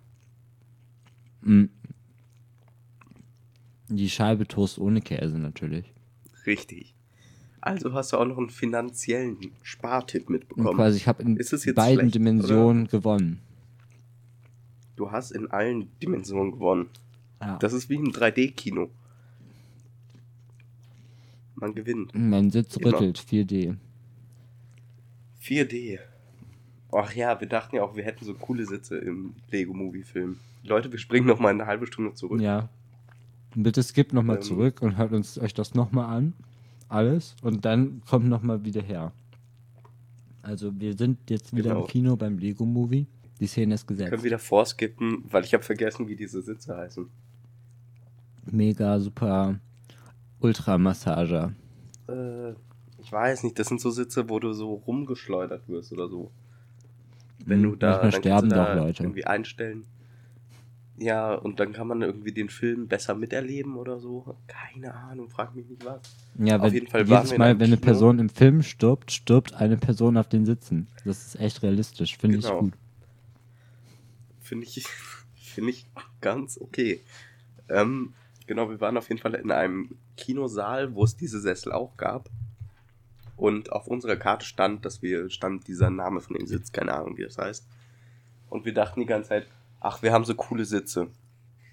Mm, 1.42 1.64
Die 3.88 4.08
Scheibe 4.10 4.46
Toast 4.46 4.78
ohne 4.78 5.00
Käse 5.00 5.38
natürlich. 5.38 5.92
Richtig. 6.46 6.94
Also 7.60 7.92
hast 7.92 8.12
du 8.12 8.16
auch 8.16 8.24
noch 8.26 8.38
einen 8.38 8.50
finanziellen 8.50 9.36
Spartipp 9.62 10.26
Und 10.26 10.32
mitbekommen. 10.32 10.74
quasi, 10.74 10.96
ich 10.96 11.06
habe 11.06 11.22
in 11.22 11.36
beiden 11.36 11.98
schlecht, 12.00 12.14
Dimensionen 12.14 12.88
gewonnen. 12.88 13.40
Du 14.96 15.10
hast 15.10 15.30
in 15.30 15.50
allen 15.50 15.88
Dimensionen 16.00 16.52
gewonnen. 16.52 16.88
Ja. 17.40 17.56
Das 17.58 17.72
ist 17.72 17.88
wie 17.88 17.94
im 17.96 18.10
3D-Kino. 18.12 18.90
Man 21.54 21.74
gewinnt. 21.74 22.12
mein 22.14 22.50
Sitz 22.50 22.76
Immer. 22.76 22.92
rüttelt, 22.94 23.18
4D. 23.20 23.76
4D. 25.40 25.98
Ach 26.94 27.12
ja, 27.14 27.40
wir 27.40 27.48
dachten 27.48 27.76
ja 27.76 27.82
auch, 27.82 27.96
wir 27.96 28.04
hätten 28.04 28.24
so 28.24 28.34
coole 28.34 28.66
Sitze 28.66 28.98
im 28.98 29.34
Lego-Movie-Film. 29.50 30.38
Leute, 30.64 30.92
wir 30.92 30.98
springen 30.98 31.26
noch 31.26 31.40
mal 31.40 31.48
eine 31.48 31.66
halbe 31.66 31.86
Stunde 31.86 32.14
zurück. 32.14 32.40
Ja. 32.40 32.68
Bitte 33.54 33.82
skippt 33.82 34.12
nochmal 34.12 34.36
Ähm. 34.36 34.42
zurück 34.42 34.82
und 34.82 34.96
hört 34.96 35.12
uns 35.12 35.38
euch 35.38 35.54
das 35.54 35.74
nochmal 35.74 36.06
an. 36.14 36.34
Alles. 36.88 37.34
Und 37.42 37.64
dann 37.64 38.02
kommt 38.08 38.26
nochmal 38.28 38.64
wieder 38.64 38.82
her. 38.82 39.12
Also 40.42 40.78
wir 40.78 40.96
sind 40.96 41.30
jetzt 41.30 41.54
wieder 41.56 41.70
Genau. 41.70 41.82
im 41.82 41.86
Kino 41.86 42.16
beim 42.16 42.38
Lego-Movie. 42.38 43.06
Die 43.40 43.46
Szene 43.46 43.74
ist 43.74 43.86
gesetzt. 43.86 44.10
Können 44.10 44.22
wir 44.22 44.30
davor 44.30 44.66
skippen, 44.66 45.24
weil 45.30 45.44
ich 45.44 45.54
habe 45.54 45.64
vergessen, 45.64 46.08
wie 46.08 46.16
diese 46.16 46.42
Sitze 46.42 46.76
heißen. 46.76 47.08
Mega 48.50 48.98
super 49.00 49.58
Ultra-Massager. 50.40 51.52
Äh, 52.08 52.50
ich 53.00 53.10
weiß 53.10 53.44
nicht, 53.44 53.58
das 53.58 53.68
sind 53.68 53.80
so 53.80 53.90
Sitze, 53.90 54.28
wo 54.28 54.38
du 54.38 54.52
so 54.52 54.74
rumgeschleudert 54.74 55.68
wirst 55.68 55.92
oder 55.92 56.08
so. 56.08 56.30
Wenn 57.46 57.62
Hm, 57.62 57.70
du 57.70 57.76
da, 57.76 58.10
dann 58.10 58.12
sterben 58.12 58.48
du 58.48 58.54
doch 58.54 58.70
da 58.70 58.72
Leute. 58.72 59.04
irgendwie 59.04 59.26
einstellen. 59.26 59.86
Ja, 60.96 61.34
und 61.34 61.58
dann 61.58 61.72
kann 61.72 61.88
man 61.88 62.02
irgendwie 62.02 62.32
den 62.32 62.48
Film 62.48 62.86
besser 62.86 63.14
miterleben 63.14 63.76
oder 63.76 63.98
so. 63.98 64.36
Keine 64.46 64.94
Ahnung, 64.94 65.28
frag 65.30 65.54
mich 65.54 65.66
nicht 65.68 65.84
was. 65.84 66.00
Ja, 66.38 66.60
Auf 66.60 66.62
wenn, 66.62 66.74
jeden 66.74 66.86
Fall 66.86 67.08
jedes 67.08 67.36
Mal, 67.36 67.58
wenn 67.58 67.68
eine 67.68 67.76
Kino. 67.76 67.78
Person 67.78 68.18
im 68.18 68.28
Film 68.28 68.62
stirbt, 68.62 69.12
stirbt 69.12 69.54
eine 69.54 69.76
Person 69.78 70.16
auf 70.18 70.28
den 70.28 70.44
Sitzen. 70.46 70.86
Das 71.04 71.26
ist 71.26 71.40
echt 71.40 71.62
realistisch, 71.62 72.16
finde 72.18 72.38
ich 72.38 72.44
Genau. 72.44 72.56
gut. 72.56 72.74
Finde 74.40 74.66
ich, 74.66 74.86
finde 75.34 75.70
ich 75.70 75.86
ganz 76.20 76.58
okay. 76.60 77.00
Ähm, 77.68 78.14
genau, 78.46 78.70
wir 78.70 78.80
waren 78.80 78.96
auf 78.96 79.08
jeden 79.08 79.20
Fall 79.20 79.34
in 79.34 79.50
einem 79.50 79.90
Kinosaal, 80.16 80.94
wo 80.94 81.04
es 81.04 81.16
diese 81.16 81.40
Sessel 81.40 81.72
auch 81.72 81.96
gab. 81.96 82.30
Und 83.36 83.72
auf 83.72 83.86
unserer 83.86 84.16
Karte 84.16 84.44
stand, 84.44 84.84
dass 84.84 85.02
wir, 85.02 85.30
stand 85.30 85.66
dieser 85.66 85.90
Name 85.90 86.20
von 86.20 86.36
dem 86.36 86.46
Sitz, 86.46 86.72
keine 86.72 86.94
Ahnung, 86.94 87.16
wie 87.16 87.24
das 87.24 87.38
heißt. 87.38 87.66
Und 88.48 88.64
wir 88.64 88.74
dachten 88.74 89.00
die 89.00 89.06
ganze 89.06 89.30
Zeit, 89.30 89.46
ach, 89.80 90.02
wir 90.02 90.12
haben 90.12 90.24
so 90.24 90.34
coole 90.34 90.64
Sitze. 90.64 91.08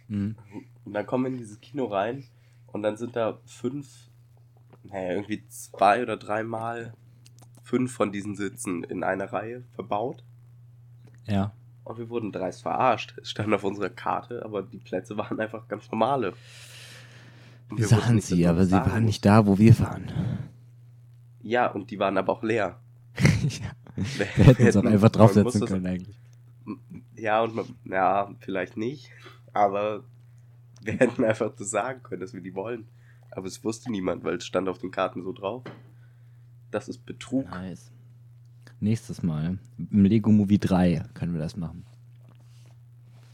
Mhm. 0.08 0.36
Und 0.86 0.94
dann 0.94 1.06
kommen 1.06 1.26
wir 1.26 1.32
in 1.32 1.38
dieses 1.38 1.60
Kino 1.60 1.86
rein 1.86 2.26
und 2.68 2.82
dann 2.82 2.98
sind 2.98 3.16
da 3.16 3.40
fünf, 3.46 4.10
naja, 4.84 5.12
irgendwie 5.12 5.46
zwei 5.48 6.02
oder 6.02 6.18
dreimal 6.18 6.94
fünf 7.64 7.94
von 7.94 8.12
diesen 8.12 8.36
Sitzen 8.36 8.84
in 8.84 9.04
einer 9.04 9.32
Reihe 9.32 9.64
verbaut. 9.76 10.24
Ja. 11.26 11.52
Und 11.84 11.98
wir 11.98 12.10
wurden 12.10 12.32
dreist 12.32 12.64
verarscht. 12.64 13.16
Es 13.22 13.30
stand 13.30 13.54
auf 13.54 13.64
unserer 13.64 13.90
Karte, 13.90 14.44
aber 14.44 14.64
die 14.64 14.78
Plätze 14.78 15.18
waren 15.18 15.40
einfach 15.40 15.68
ganz 15.68 15.90
normale. 15.92 16.34
Wir 17.72 17.88
Sahen 17.88 18.20
sie, 18.20 18.48
aber 18.48 18.66
sie 18.66 18.74
waren 18.74 19.06
nicht 19.06 19.24
da, 19.26 19.46
wo 19.46 19.60
wir 19.60 19.78
waren. 19.80 20.12
Ja, 21.42 21.68
und 21.68 21.92
die 21.92 22.00
waren 22.00 22.18
aber 22.18 22.34
auch 22.34 22.44
leer. 22.44 22.80
ja. 23.16 23.72
Wir 23.96 24.26
hätten 24.26 24.66
uns 24.66 24.78
auch 24.78 24.86
einfach 24.86 25.10
draufsetzen 25.10 25.66
können 25.66 25.86
eigentlich. 25.86 26.18
Ja, 27.16 27.42
und 27.42 27.56
man, 27.56 27.66
ja, 27.86 28.30
vielleicht 28.40 28.78
nicht. 28.78 29.10
Aber 29.54 30.04
wir 30.82 30.94
hätten 30.94 31.24
einfach 31.24 31.54
das 31.56 31.70
sagen 31.70 32.04
können, 32.04 32.22
dass 32.22 32.34
wir 32.34 32.42
die 32.42 32.56
wollen. 32.56 32.88
Aber 33.32 33.48
es 33.48 33.64
wusste 33.64 33.92
niemand, 33.92 34.24
weil 34.24 34.36
es 34.36 34.46
stand 34.46 34.70
auf 34.70 34.80
den 34.80 34.92
Karten 34.92 35.24
so 35.24 35.34
drauf. 35.34 35.64
Das 36.72 36.88
ist 36.88 37.06
Betrug. 37.06 37.50
Nice. 37.50 37.92
Nächstes 38.80 39.24
Mal. 39.24 39.58
Im 39.78 40.06
Lego 40.06 40.32
Movie 40.32 40.60
3 40.60 41.04
können 41.14 41.34
wir 41.34 41.42
das 41.42 41.58
machen. 41.58 41.86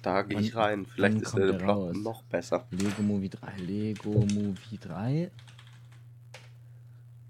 Da 0.02 0.22
gehe 0.22 0.40
ich 0.40 0.56
rein. 0.56 0.86
Vielleicht 0.86 1.22
ist 1.22 1.36
der 1.36 1.48
der 1.48 1.54
Plot 1.54 1.68
raus? 1.68 1.98
noch 1.98 2.24
besser. 2.24 2.68
Lego 2.72 3.02
Movie 3.02 3.30
3. 3.30 3.58
Lego 3.58 4.12
Movie 4.12 4.78
3. 4.80 5.32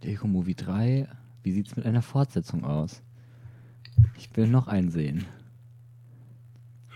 Lego 0.06 0.28
Movie 0.28 0.56
3. 0.56 1.08
Wie 1.44 1.52
sieht's 1.52 1.76
mit 1.76 1.86
einer 1.86 2.02
Fortsetzung 2.02 2.64
aus? 2.64 3.02
Ich 4.18 4.36
will 4.36 4.48
noch 4.48 4.68
einen 4.68 4.90
sehen. 4.90 5.26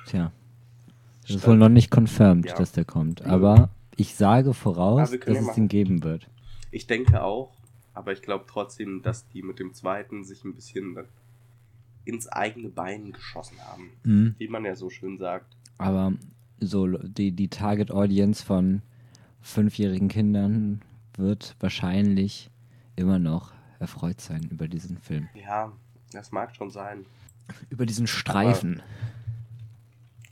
Tja. 0.06 0.32
Das 1.24 1.36
ist 1.38 1.48
wohl 1.48 1.58
noch 1.58 1.70
nicht 1.70 1.92
confirmed, 1.92 2.48
Ja. 2.48 2.56
dass 2.56 2.72
der 2.72 2.86
kommt. 2.86 3.24
Aber 3.24 3.70
ich 3.96 4.16
sage 4.16 4.54
voraus, 4.54 5.12
dass 5.12 5.20
ja 5.26 5.34
es 5.34 5.38
ihn 5.40 5.46
machen. 5.46 5.68
geben 5.68 6.04
wird. 6.04 6.28
Ich 6.72 6.88
denke 6.88 7.24
auch, 7.24 7.52
aber 7.94 8.12
ich 8.14 8.22
glaube 8.22 8.46
trotzdem, 8.48 9.02
dass 9.02 9.28
die 9.30 9.42
mit 9.44 9.60
dem 9.60 9.74
zweiten 9.74 10.24
sich 10.24 10.44
ein 10.44 10.54
bisschen 10.56 10.98
ins 12.06 12.28
eigene 12.28 12.70
Bein 12.70 13.12
geschossen 13.12 13.58
haben. 13.66 13.90
Mhm. 14.04 14.36
Wie 14.38 14.48
man 14.48 14.66
ja 14.66 14.76
so 14.76 14.90
schön 14.90 15.18
sagt. 15.18 15.56
Aber 15.78 16.14
so 16.60 16.88
die, 16.88 17.32
die 17.32 17.48
Target 17.50 17.92
Audience 17.92 18.44
von 18.44 18.82
fünfjährigen 19.42 20.08
Kindern 20.08 20.82
wird 21.16 21.56
wahrscheinlich 21.60 22.50
immer 23.00 23.18
noch 23.18 23.54
erfreut 23.80 24.20
sein 24.20 24.44
über 24.52 24.68
diesen 24.68 24.98
Film. 24.98 25.30
Ja, 25.34 25.72
das 26.12 26.32
mag 26.32 26.56
schon 26.56 26.70
sein. 26.70 27.06
Über 27.70 27.86
diesen 27.86 28.08
Streifen. 28.08 28.84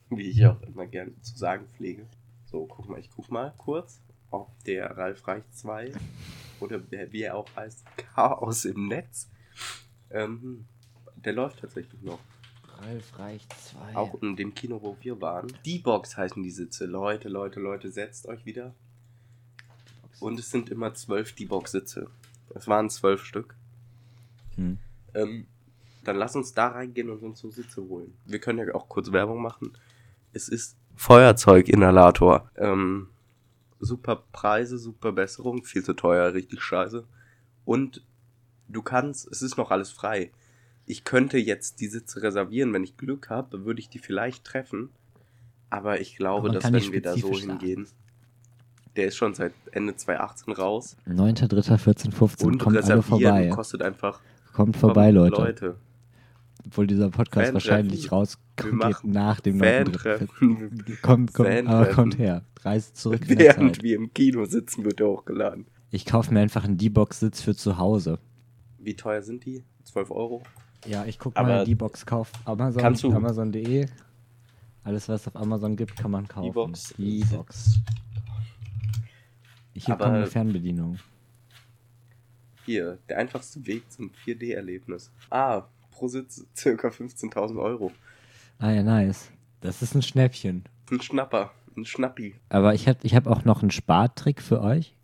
Wie 0.10 0.30
ich 0.30 0.45
auch 0.45 0.62
immer 0.62 0.86
gerne 0.86 1.19
zu 1.21 1.38
sagen 1.38 1.65
pflege. 1.75 2.06
So, 2.45 2.65
guck 2.65 2.89
mal, 2.89 2.99
ich 2.99 3.10
guck 3.10 3.32
mal 3.32 3.53
kurz, 3.58 3.99
ob 4.32 4.51
der 4.65 4.97
Ralf 4.97 5.25
Reich 5.27 5.43
2 5.51 5.91
oder 6.60 6.80
der, 6.80 7.12
wie 7.12 7.23
er 7.23 7.36
auch 7.36 7.47
heißt, 7.56 7.86
Chaos 7.95 8.65
im 8.65 8.88
Netz, 8.88 9.30
ähm, 10.10 10.65
der 11.15 11.34
läuft 11.34 11.60
tatsächlich 11.60 12.01
noch. 12.01 12.19
Ralf 12.80 13.17
Reich 13.17 13.47
2. 13.49 13.95
Auch 13.95 14.21
in 14.21 14.36
dem 14.36 14.53
Kino, 14.53 14.80
wo 14.82 14.95
wir 15.01 15.19
waren. 15.19 15.51
D-Box 15.65 16.15
heißen 16.15 16.43
die 16.43 16.51
Sitze. 16.51 16.86
Leute, 16.86 17.27
Leute, 17.27 17.60
Leute, 17.60 17.91
setzt 17.91 18.27
euch 18.27 18.45
wieder. 18.45 18.75
Und 20.19 20.39
es 20.39 20.51
sind 20.51 20.69
immer 20.69 20.93
zwölf 20.93 21.34
D-Box-Sitze. 21.34 22.10
Es 22.56 22.68
waren 22.68 22.90
zwölf 22.90 23.24
Stück. 23.24 23.56
Hm. 24.56 24.78
Ähm, 25.14 25.48
dann 26.04 26.16
lass 26.16 26.36
uns 26.36 26.54
da 26.54 26.70
reingehen 26.70 27.10
und 27.10 27.22
uns 27.22 27.40
so 27.40 27.50
Sitze 27.52 27.82
holen. 27.84 28.14
Wir 28.26 28.40
können 28.40 28.60
ja 28.60 28.74
auch 28.74 28.88
kurz 28.88 29.12
Werbung 29.12 29.42
machen. 29.42 29.78
Es 30.34 30.48
ist 30.48 30.78
Feuerzeuginhalator. 30.96 32.50
Ähm, 32.56 33.10
super 33.80 34.24
Preise, 34.32 34.78
super 34.78 35.12
Besserung, 35.12 35.64
viel 35.64 35.84
zu 35.84 35.94
teuer, 35.94 36.34
richtig 36.34 36.62
scheiße. 36.62 37.06
Und 37.66 38.04
du 38.68 38.82
kannst, 38.82 39.28
es 39.32 39.42
ist 39.42 39.58
noch 39.58 39.72
alles 39.72 39.92
frei. 39.92 40.32
Ich 40.86 41.04
könnte 41.04 41.38
jetzt 41.38 41.82
die 41.82 41.88
Sitze 41.88 42.24
reservieren, 42.24 42.74
wenn 42.74 42.84
ich 42.84 42.98
Glück 42.98 43.30
habe, 43.30 43.66
würde 43.66 43.82
ich 43.82 43.90
die 43.90 44.00
vielleicht 44.00 44.46
treffen. 44.46 44.90
Aber 45.70 46.00
ich 46.00 46.16
glaube, 46.16 46.50
dass 46.50 46.72
wenn 46.72 46.92
wir 46.94 47.02
da 47.02 47.18
so 47.18 47.34
sagen. 47.34 47.60
hingehen, 47.60 47.88
der 48.98 49.08
ist 49.08 49.16
schon 49.16 49.34
seit 49.34 49.54
Ende 49.72 49.96
2018 49.96 50.54
raus. 50.54 50.98
9.3.14.15 51.08 52.44
Und 52.46 52.58
kommt 52.58 52.78
alle 52.78 53.02
vorbei. 53.02 53.50
kostet 53.50 53.82
einfach 53.82 54.20
Kommt 54.54 54.76
vorbei, 54.76 55.12
Leute. 55.12 55.36
Leute. 55.42 55.76
Obwohl 56.66 56.88
dieser 56.88 57.10
Podcast 57.12 57.54
wahrscheinlich 57.54 58.12
rauskommt 58.12 59.04
nach 59.04 59.40
dem 59.40 59.60
Fan-Treffen. 59.60 60.28
9.3. 60.42 61.02
Kommt, 61.02 61.34
kommt, 61.34 61.68
aber 61.68 61.86
kommt 61.86 62.18
her. 62.18 62.44
Reist 62.62 62.98
zurück 62.98 63.22
in 63.30 63.38
der 63.38 63.56
Während 63.56 63.76
Zeit. 63.76 63.84
wir 63.84 63.96
im 63.96 64.12
Kino 64.14 64.46
sitzen, 64.46 64.84
wird 64.84 65.00
er 65.00 65.08
hochgeladen. 65.08 65.68
Ich 65.92 66.06
kaufe 66.06 66.34
mir 66.34 66.42
einfach 66.42 66.66
einen 66.66 66.78
D-Box-Sitz 66.78 67.42
für 67.42 67.56
zu 67.56 67.78
Hause. 67.78 68.20
Wie 68.80 68.96
teuer 68.96 69.22
sind 69.22 69.46
die? 69.46 69.64
12 69.84 70.12
Euro? 70.12 70.42
Ja, 70.86 71.06
ich 71.06 71.20
gucke 71.20 71.42
mal 71.42 71.64
D-Box 71.66 72.06
kauf 72.06 72.32
Amazon, 72.46 73.14
Amazon.de. 73.14 73.88
Alles, 74.84 75.08
was 75.08 75.22
es 75.22 75.28
auf 75.28 75.36
Amazon 75.36 75.76
gibt, 75.76 75.96
kann 75.96 76.12
man 76.12 76.28
kaufen. 76.28 76.48
D-Box. 76.48 76.94
D-Box. 76.98 77.80
Hier 79.78 79.94
Aber- 79.94 80.06
kommt 80.06 80.18
eine 80.18 80.28
Fernbedienung. 80.28 81.00
Hier, 82.66 82.98
der 83.08 83.18
einfachste 83.20 83.66
Weg 83.66 83.90
zum 83.92 84.12
4D-Erlebnis. 84.26 85.12
Ah, 85.30 85.63
pro 85.92 86.08
Sitz 86.08 86.46
circa 86.56 86.90
15.000 86.90 87.62
Euro. 87.62 87.92
Ah 88.60 88.72
ja, 88.72 88.84
nice. 88.84 89.32
Das 89.62 89.82
ist 89.82 89.96
ein 89.96 90.02
Schnäppchen. 90.02 90.63
Ein 90.92 91.02
Schnapper, 91.02 91.52
ein 91.78 91.86
Schnappi. 91.86 92.36
Aber 92.50 92.74
ich 92.74 92.88
habe 92.88 93.00
ich 93.04 93.16
hab 93.16 93.28
auch 93.28 93.46
noch 93.46 93.62
einen 93.62 93.72
Spartrick 93.72 94.42
für 94.42 94.62
euch. 94.62 94.96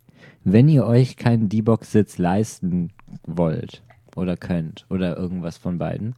Wenn 0.44 0.68
ihr 0.68 0.84
euch 0.86 1.16
keinen 1.16 1.48
D-Box-Sitz 1.48 2.18
leisten 2.18 2.92
wollt 3.26 3.82
oder 4.16 4.36
könnt 4.36 4.84
oder 4.90 5.16
irgendwas 5.16 5.56
von 5.56 5.78
beiden, 5.78 6.14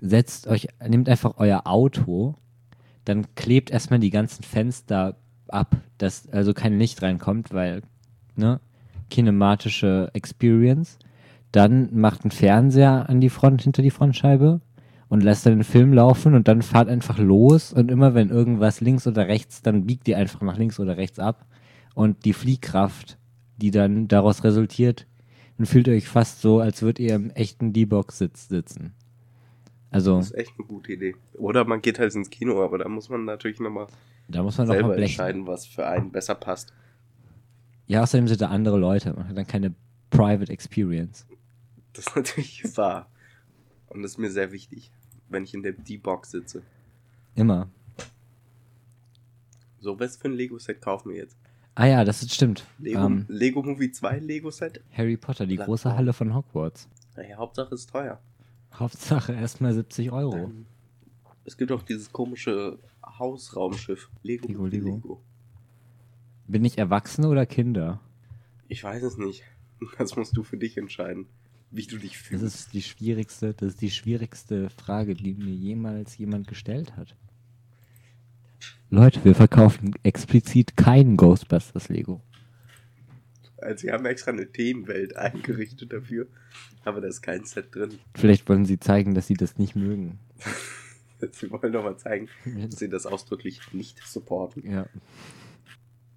setzt 0.00 0.46
euch, 0.46 0.68
nehmt 0.86 1.08
einfach 1.08 1.34
euer 1.38 1.62
Auto, 1.66 2.34
dann 3.04 3.34
klebt 3.34 3.70
erstmal 3.70 3.98
die 3.98 4.10
ganzen 4.10 4.42
Fenster 4.44 5.16
ab, 5.48 5.76
dass 5.98 6.28
also 6.30 6.54
kein 6.54 6.78
Licht 6.78 7.02
reinkommt, 7.02 7.52
weil, 7.52 7.82
ne, 8.36 8.60
kinematische 9.10 10.10
Experience. 10.12 10.98
Dann 11.52 11.88
macht 11.92 12.24
ein 12.24 12.30
Fernseher 12.30 13.08
an 13.08 13.20
die 13.20 13.30
Front, 13.30 13.62
hinter 13.62 13.82
die 13.82 13.90
Frontscheibe 13.90 14.60
und 15.08 15.22
lässt 15.22 15.46
dann 15.46 15.54
den 15.54 15.64
Film 15.64 15.92
laufen 15.92 16.34
und 16.34 16.48
dann 16.48 16.62
fahrt 16.62 16.88
einfach 16.88 17.18
los 17.18 17.72
und 17.72 17.90
immer 17.90 18.14
wenn 18.14 18.30
irgendwas 18.30 18.80
links 18.80 19.06
oder 19.06 19.28
rechts, 19.28 19.62
dann 19.62 19.86
biegt 19.86 20.08
ihr 20.08 20.18
einfach 20.18 20.40
nach 20.42 20.58
links 20.58 20.80
oder 20.80 20.96
rechts 20.96 21.18
ab 21.18 21.46
und 21.94 22.24
die 22.24 22.32
Fliehkraft, 22.32 23.16
die 23.56 23.70
dann 23.70 24.08
daraus 24.08 24.44
resultiert, 24.44 25.06
dann 25.56 25.66
fühlt 25.66 25.86
ihr 25.86 25.94
euch 25.94 26.08
fast 26.08 26.42
so, 26.42 26.60
als 26.60 26.82
würdet 26.82 26.98
ihr 26.98 27.14
im 27.14 27.30
echten 27.30 27.72
D-Box-Sitz 27.72 28.48
sitzen. 28.48 28.92
Also, 29.90 30.16
Das 30.16 30.26
ist 30.26 30.34
echt 30.34 30.52
eine 30.58 30.66
gute 30.66 30.92
Idee. 30.92 31.14
Oder 31.34 31.64
man 31.64 31.80
geht 31.80 31.98
halt 31.98 32.14
ins 32.14 32.28
Kino, 32.30 32.62
aber 32.62 32.78
da 32.78 32.88
muss 32.88 33.08
man 33.08 33.24
natürlich 33.24 33.60
nochmal 33.60 33.86
da 34.28 34.42
muss 34.42 34.58
man 34.58 34.66
noch 34.66 34.74
selber 34.74 34.88
mal 34.88 34.96
blechen. 34.96 35.12
entscheiden, 35.12 35.46
was 35.46 35.66
für 35.66 35.86
einen 35.86 36.10
besser 36.10 36.34
passt. 36.34 36.72
Ja, 37.86 38.02
außerdem 38.02 38.26
sind 38.26 38.40
da 38.40 38.48
andere 38.48 38.78
Leute. 38.78 39.12
Man 39.14 39.28
hat 39.28 39.36
dann 39.36 39.46
keine 39.46 39.74
Private 40.10 40.50
Experience. 40.52 41.26
Das 41.92 42.08
ist 42.08 42.16
natürlich 42.16 42.76
wahr. 42.76 43.08
Und 43.88 44.02
das 44.02 44.12
ist 44.12 44.18
mir 44.18 44.30
sehr 44.30 44.50
wichtig, 44.50 44.90
wenn 45.28 45.44
ich 45.44 45.54
in 45.54 45.62
der 45.62 45.72
D-Box 45.72 46.32
sitze. 46.32 46.62
Immer. 47.36 47.68
So, 49.78 49.98
was 50.00 50.16
für 50.16 50.28
ein 50.28 50.34
Lego-Set 50.34 50.80
kaufen 50.80 51.10
wir 51.10 51.18
jetzt? 51.18 51.36
Ah 51.76 51.86
ja, 51.86 52.04
das 52.04 52.22
ist, 52.22 52.34
stimmt. 52.34 52.64
Lego, 52.78 53.04
Ähm, 53.06 53.24
Lego 53.28 53.62
Movie 53.62 53.92
2 53.92 54.18
Lego-Set? 54.18 54.80
Harry 54.92 55.16
Potter, 55.16 55.46
die 55.46 55.56
Blatt 55.56 55.66
große. 55.68 55.94
Halle 55.94 56.12
von 56.12 56.34
Hogwarts. 56.34 56.88
Naja, 57.14 57.36
Hauptsache 57.36 57.74
ist 57.74 57.90
teuer. 57.90 58.18
Hauptsache 58.74 59.32
erstmal 59.32 59.72
70 59.72 60.12
Euro. 60.12 60.50
Es 61.44 61.56
gibt 61.56 61.72
auch 61.72 61.82
dieses 61.82 62.12
komische 62.12 62.78
Hausraumschiff. 63.04 64.10
Lego, 64.22 64.48
Lego, 64.48 64.62
Movie 64.62 64.78
Lego. 64.78 65.22
Bin 66.48 66.64
ich 66.64 66.78
Erwachsene 66.78 67.28
oder 67.28 67.46
Kinder? 67.46 68.00
Ich 68.68 68.82
weiß 68.84 69.02
es 69.02 69.16
nicht. 69.16 69.42
Das 69.98 70.16
musst 70.16 70.34
du 70.36 70.42
für 70.42 70.56
dich 70.56 70.78
entscheiden, 70.78 71.26
wie 71.70 71.86
du 71.86 71.98
dich 71.98 72.12
Das 72.12 72.20
fühlst. 72.22 72.44
ist 72.44 72.72
die 72.72 72.80
schwierigste, 72.82 73.52
das 73.52 73.74
ist 73.74 73.82
die 73.82 73.90
schwierigste 73.90 74.70
Frage, 74.70 75.12
die 75.14 75.34
mir 75.34 75.52
jemals 75.52 76.16
jemand 76.16 76.48
gestellt 76.48 76.96
hat. 76.96 77.14
Leute, 78.88 79.22
wir 79.24 79.34
verkaufen 79.34 79.94
explizit 80.02 80.76
kein 80.78 81.16
Ghostbusters 81.18 81.90
Lego. 81.90 82.22
Also, 83.58 83.86
sie 83.86 83.92
haben 83.92 84.04
extra 84.06 84.32
eine 84.32 84.50
Themenwelt 84.50 85.16
eingerichtet 85.16 85.92
dafür, 85.92 86.26
aber 86.84 87.00
da 87.00 87.08
ist 87.08 87.22
kein 87.22 87.44
Set 87.44 87.74
drin. 87.74 87.98
Vielleicht 88.14 88.48
wollen 88.48 88.64
sie 88.64 88.78
zeigen, 88.78 89.14
dass 89.14 89.26
sie 89.26 89.34
das 89.34 89.58
nicht 89.58 89.76
mögen. 89.76 90.18
Sie 91.32 91.50
wollen 91.50 91.72
doch 91.72 91.82
mal 91.82 91.96
zeigen, 91.96 92.28
dass 92.44 92.78
sie 92.78 92.90
das 92.90 93.06
ausdrücklich 93.06 93.72
nicht 93.72 94.06
supporten. 94.06 94.70
Ja. 94.70 94.86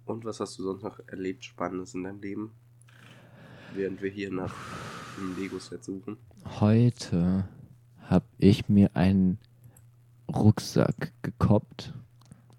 Und 0.04 0.26
was 0.26 0.40
hast 0.40 0.58
du 0.58 0.62
sonst 0.62 0.82
noch 0.82 1.00
erlebt 1.06 1.42
Spannendes 1.44 1.94
in 1.94 2.04
deinem 2.04 2.20
Leben? 2.20 2.52
Während 3.74 4.02
wir 4.02 4.10
hier 4.10 4.30
nach 4.30 4.54
einem 5.16 5.36
Lego-Set 5.38 5.84
suchen. 5.84 6.18
Heute 6.60 7.48
habe 8.00 8.26
ich 8.38 8.68
mir 8.68 8.90
einen 8.94 9.38
Rucksack 10.28 11.12
gekoppt, 11.22 11.94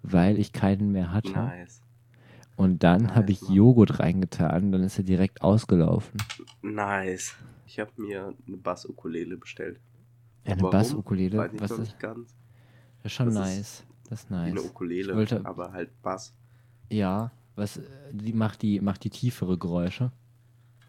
weil 0.02 0.38
ich 0.38 0.52
keinen 0.52 0.92
mehr 0.92 1.12
hatte. 1.12 1.32
Nice. 1.32 1.81
Und 2.62 2.82
dann 2.82 3.14
habe 3.14 3.32
ich. 3.32 3.40
Joghurt 3.48 3.98
reingetan, 3.98 4.70
dann 4.72 4.82
ist 4.82 4.98
er 4.98 5.04
direkt 5.04 5.42
ausgelaufen. 5.42 6.18
Nice. 6.62 7.34
Ich 7.66 7.80
habe 7.80 7.90
mir 7.96 8.34
eine 8.46 8.56
Bass-Ukulele 8.56 9.36
bestellt. 9.36 9.80
Eine 10.44 10.60
Warum? 10.60 10.70
Bassukulele, 10.72 11.38
Weiß 11.38 11.52
ich 11.54 11.60
was 11.60 11.70
ist 11.72 11.98
ganz. 11.98 12.34
das 13.02 13.06
ist 13.06 13.12
schon 13.12 13.26
Das 13.26 13.34
ist 13.34 13.40
nice. 13.56 13.84
Das 14.08 14.20
ist 14.22 14.30
Wie 14.30 14.34
nice. 14.34 14.50
eine 14.50 14.62
Ukulele, 14.62 15.14
wollte- 15.16 15.44
aber 15.44 15.72
halt 15.72 15.90
Bass. 16.02 16.34
Ja, 16.90 17.30
was 17.56 17.80
die 18.12 18.32
macht 18.32 18.62
die 18.62 18.80
macht 18.80 19.04
die 19.04 19.10
tiefere 19.10 19.56
Geräusche. 19.58 20.10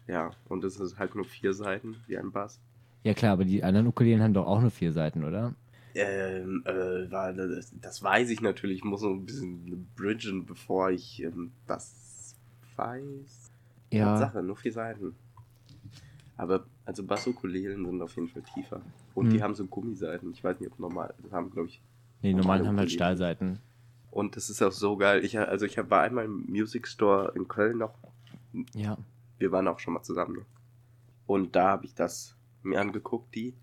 Ja, 0.06 0.30
und 0.48 0.64
es 0.64 0.78
ist 0.78 0.98
halt 0.98 1.14
nur 1.14 1.24
vier 1.24 1.54
Seiten, 1.54 1.96
wie 2.06 2.18
ein 2.18 2.30
Bass. 2.32 2.60
Ja 3.04 3.14
klar, 3.14 3.32
aber 3.32 3.44
die 3.44 3.62
anderen 3.64 3.86
Ukulelen 3.86 4.22
haben 4.22 4.34
doch 4.34 4.46
auch 4.46 4.60
nur 4.60 4.70
vier 4.70 4.92
Seiten, 4.92 5.24
oder? 5.24 5.54
Ähm, 5.94 6.62
äh, 6.66 7.10
war- 7.10 7.32
das, 7.32 7.72
das 7.80 8.02
weiß 8.02 8.30
ich 8.30 8.40
natürlich. 8.40 8.78
Ich 8.78 8.84
muss 8.84 9.02
noch 9.02 9.10
ein 9.10 9.24
bisschen 9.24 9.88
bridgen, 9.96 10.44
bevor 10.44 10.90
ich 10.90 11.22
ähm, 11.22 11.52
das 11.66 12.34
weiß. 12.76 13.50
Ja. 13.92 14.16
Sache, 14.16 14.42
nur 14.42 14.56
vier 14.56 14.72
Seiten. 14.72 15.14
Aber, 16.36 16.66
also 16.84 17.04
Bassukulelen 17.04 17.84
sind 17.86 18.02
auf 18.02 18.16
jeden 18.16 18.28
Fall 18.28 18.42
tiefer. 18.42 18.80
Und 19.14 19.26
Hm. 19.26 19.32
die 19.34 19.42
haben 19.42 19.54
so 19.54 19.64
Gummiseiten. 19.66 20.32
Ich 20.32 20.42
weiß 20.42 20.58
nicht, 20.58 20.72
ob 20.72 20.78
normal, 20.80 21.14
das 21.22 21.30
haben, 21.30 21.50
glaube 21.50 21.68
ich. 21.68 21.80
Nee, 22.22 22.30
die 22.30 22.34
Normale 22.34 22.58
normalen 22.62 22.66
haben 22.68 22.78
halt. 22.80 22.90
Stahlseiten. 22.90 23.60
Und 24.10 24.36
das 24.36 24.50
ist 24.50 24.60
auch 24.62 24.72
so 24.72 24.96
geil. 24.96 25.24
Ich, 25.24 25.38
also 25.38 25.64
ich 25.66 25.78
hab- 25.78 25.90
war 25.90 26.02
einmal 26.02 26.24
im 26.24 26.44
Music 26.48 26.88
Store 26.88 27.32
in 27.36 27.46
Köln 27.46 27.78
noch. 27.78 27.94
Ja. 28.74 28.96
Wir 29.38 29.52
waren 29.52 29.68
auch 29.68 29.78
schon 29.78 29.94
mal 29.94 30.02
zusammen. 30.02 30.36
Ne? 30.38 30.42
Und 31.26 31.54
da 31.54 31.68
habe 31.68 31.84
ich 31.86 31.94
das 31.94 32.36
mir 32.62 32.80
angeguckt, 32.80 33.32
die. 33.34 33.54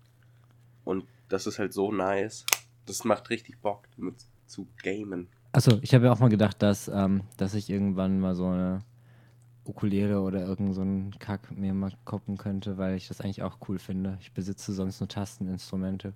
Und 0.84 1.04
das 1.32 1.46
ist 1.46 1.58
halt 1.58 1.72
so 1.72 1.90
nice. 1.92 2.44
Das 2.86 3.04
macht 3.04 3.30
richtig 3.30 3.60
Bock, 3.60 3.84
damit 3.96 4.16
zu 4.46 4.66
gamen. 4.82 5.28
Achso, 5.52 5.78
ich 5.82 5.94
habe 5.94 6.06
ja 6.06 6.12
auch 6.12 6.18
mal 6.18 6.28
gedacht, 6.28 6.62
dass, 6.62 6.88
ähm, 6.88 7.22
dass 7.36 7.54
ich 7.54 7.70
irgendwann 7.70 8.20
mal 8.20 8.34
so 8.34 8.46
eine 8.46 8.80
Ukulele 9.64 10.20
oder 10.20 10.44
irgend 10.44 10.74
so 10.74 10.80
einen 10.80 11.12
Kack 11.18 11.50
mir 11.56 11.72
mal 11.72 11.92
koppen 12.04 12.36
könnte, 12.36 12.78
weil 12.78 12.96
ich 12.96 13.08
das 13.08 13.20
eigentlich 13.20 13.42
auch 13.42 13.58
cool 13.68 13.78
finde. 13.78 14.18
Ich 14.20 14.32
besitze 14.32 14.72
sonst 14.72 15.00
nur 15.00 15.08
Tasteninstrumente. 15.08 16.12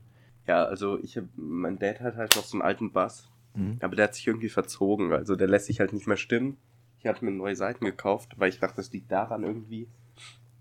Ja, 0.47 0.65
also 0.65 0.99
ich 1.01 1.17
hab, 1.17 1.25
mein 1.37 1.79
Dad 1.79 2.01
hat 2.01 2.17
halt 2.17 2.35
noch 2.37 2.45
so 2.45 2.57
einen 2.57 2.63
alten 2.63 2.93
Bass, 2.93 3.29
Mhm. 3.55 3.79
aber 3.81 3.97
der 3.97 4.05
hat 4.05 4.15
sich 4.15 4.27
irgendwie 4.27 4.49
verzogen. 4.49 5.13
Also 5.13 5.35
der 5.37 5.49
lässt 5.49 5.67
sich 5.67 5.81
halt 5.81 5.93
nicht 5.93 6.07
mehr 6.07 6.17
stimmen. 6.17 6.57
Ich 6.99 7.07
habe 7.07 7.25
mir 7.25 7.31
neue 7.31 7.57
Seiten 7.57 7.85
gekauft, 7.85 8.35
weil 8.39 8.49
ich 8.51 8.59
dachte, 8.59 8.77
das 8.77 8.93
liegt 8.93 9.11
daran 9.13 9.45
irgendwie. 9.45 9.89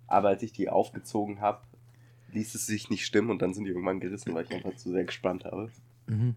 Aber 0.07 0.29
als 0.29 0.43
ich 0.43 0.51
die 0.53 0.69
aufgezogen 0.69 1.41
habe, 1.41 1.61
ließ 2.35 2.53
es 2.55 2.67
sich 2.67 2.89
nicht 2.89 3.05
stimmen 3.05 3.29
und 3.31 3.41
dann 3.41 3.53
sind 3.53 3.63
die 3.65 3.71
irgendwann 3.71 3.99
gerissen, 3.99 4.33
weil 4.35 4.45
ich 4.45 4.51
einfach 4.53 4.75
zu 4.75 4.91
sehr 4.91 5.03
gespannt 5.05 5.45
habe. 5.45 5.71
Mhm. 6.07 6.35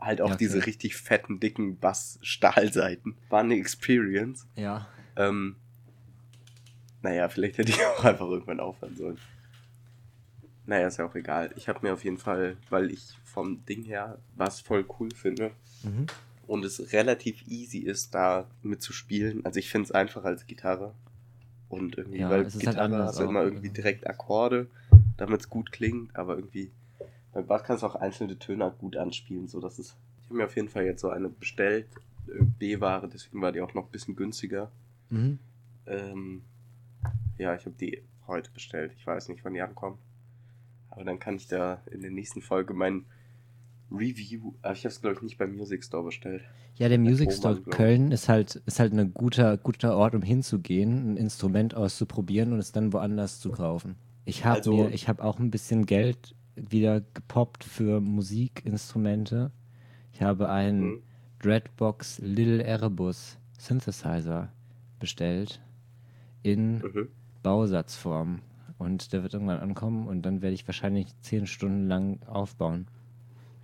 Halt 0.00 0.20
auch 0.20 0.28
Ja, 0.28 0.34
okay. 0.34 0.44
diese 0.44 0.66
richtig 0.66 0.96
fetten, 0.96 1.38
dicken 1.40 1.78
Bass-Stahlseiten. 1.78 3.16
War 3.28 3.40
eine 3.40 3.56
Experience. 3.56 4.46
Ja. 4.56 4.88
Ähm, 5.16 5.56
naja, 7.02 7.28
vielleicht 7.28 7.58
hätte 7.58 7.70
ich 7.72 7.78
auch 7.98 8.04
einfach 8.04 8.26
irgendwann 8.26 8.60
aufhören 8.60 8.96
sollen. 8.96 9.18
Naja, 10.66 10.86
ist 10.88 10.98
ja 10.98 11.06
auch 11.06 11.14
egal. 11.14 11.50
Ich 11.56 11.68
habe 11.68 11.80
mir 11.82 11.92
auf 11.94 12.04
jeden 12.04 12.18
Fall, 12.18 12.56
weil 12.68 12.90
ich 12.90 13.02
vom 13.24 13.64
Ding 13.66 13.84
her 13.84 14.18
was 14.36 14.60
voll 14.60 14.84
cool 14.98 15.10
finde 15.14 15.52
Mhm. 15.84 16.06
und 16.48 16.64
es 16.64 16.92
relativ 16.92 17.46
easy 17.46 17.78
ist, 17.78 18.12
da 18.14 18.46
mitzuspielen. 18.62 19.44
Also 19.44 19.60
ich 19.60 19.70
finde 19.70 19.86
es 19.86 19.92
einfacher 19.92 20.26
als 20.26 20.46
Gitarre. 20.46 20.92
Und 21.68 21.96
irgendwie, 21.98 22.18
Ja, 22.18 22.30
weil 22.30 22.44
halt 22.44 22.52
Gitarre 22.58 22.80
anders 22.80 23.08
hast 23.10 23.18
du 23.20 23.24
immer 23.24 23.42
irgendwie 23.42 23.68
direkt 23.68 24.06
Akkorde, 24.06 24.66
damit 25.18 25.40
es 25.40 25.50
gut 25.50 25.70
klingt, 25.70 26.16
aber 26.16 26.36
irgendwie 26.36 26.70
beim 27.32 27.46
Bass 27.46 27.62
kannst 27.64 27.82
du 27.82 27.86
auch 27.86 27.94
einzelne 27.94 28.38
Töne 28.38 28.72
gut 28.78 28.96
anspielen, 28.96 29.48
so 29.48 29.60
dass 29.60 29.78
es. 29.78 29.96
Ich 30.22 30.30
habe 30.30 30.38
mir 30.38 30.44
auf 30.46 30.56
jeden 30.56 30.68
Fall 30.68 30.84
jetzt 30.84 31.02
so 31.02 31.10
eine 31.10 31.28
bestellt, 31.28 31.86
äh, 32.28 32.42
B-Ware, 32.42 33.08
deswegen 33.08 33.42
war 33.42 33.52
die 33.52 33.60
auch 33.60 33.74
noch 33.74 33.86
ein 33.86 33.90
bisschen 33.90 34.16
günstiger. 34.16 34.70
Mhm. 35.10 35.38
Ähm, 35.86 36.42
ja, 37.36 37.54
ich 37.54 37.64
habe 37.66 37.76
die 37.78 38.02
heute 38.26 38.50
bestellt. 38.50 38.92
Ich 38.96 39.06
weiß 39.06 39.28
nicht, 39.28 39.44
wann 39.44 39.54
die 39.54 39.60
ankommen. 39.60 39.98
Aber 40.90 41.04
dann 41.04 41.18
kann 41.18 41.36
ich 41.36 41.46
da 41.46 41.82
in 41.90 42.02
der 42.02 42.10
nächsten 42.10 42.42
Folge 42.42 42.74
mein 42.74 43.04
Review. 43.90 44.54
Aber 44.62 44.74
ich 44.74 44.80
habe 44.80 44.88
es, 44.88 45.00
glaube 45.00 45.16
ich, 45.16 45.22
nicht 45.22 45.38
beim 45.38 45.54
Music 45.54 45.84
Store 45.84 46.04
bestellt. 46.04 46.42
Ja, 46.74 46.88
der 46.88 46.98
Music 46.98 47.32
Store 47.32 47.58
ich. 47.58 47.70
Köln 47.70 48.12
ist 48.12 48.28
halt, 48.28 48.56
ist 48.66 48.80
halt 48.80 48.92
ein 48.92 49.14
guter, 49.14 49.56
guter 49.56 49.96
Ort, 49.96 50.14
um 50.14 50.22
hinzugehen, 50.22 51.12
ein 51.12 51.16
Instrument 51.16 51.74
auszuprobieren 51.74 52.52
und 52.52 52.58
es 52.58 52.72
dann 52.72 52.92
woanders 52.92 53.40
zu 53.40 53.50
kaufen. 53.50 53.96
Ich 54.28 54.44
habe 54.44 54.56
Also- 54.58 54.72
mir, 54.76 54.90
ich 54.90 55.08
habe 55.08 55.24
auch 55.24 55.38
ein 55.38 55.50
bisschen 55.50 55.86
Geld 55.86 56.34
wieder 56.54 57.00
gepoppt 57.14 57.64
für 57.64 58.00
Musikinstrumente. 58.00 59.50
Ich 60.12 60.20
habe 60.20 60.50
einen 60.50 60.80
Mhm. 60.82 61.02
Dreadbox 61.40 62.18
Little 62.18 62.62
Erebus 62.62 63.38
Synthesizer 63.58 64.52
bestellt 64.98 65.60
in 66.42 66.78
Mhm. 66.78 67.08
Bausatzform. 67.42 68.40
Und 68.76 69.12
der 69.14 69.22
wird 69.22 69.32
irgendwann 69.32 69.60
ankommen 69.60 70.06
und 70.06 70.22
dann 70.22 70.42
werde 70.42 70.54
ich 70.54 70.66
wahrscheinlich 70.68 71.06
zehn 71.22 71.46
Stunden 71.46 71.88
lang 71.88 72.18
aufbauen. 72.26 72.86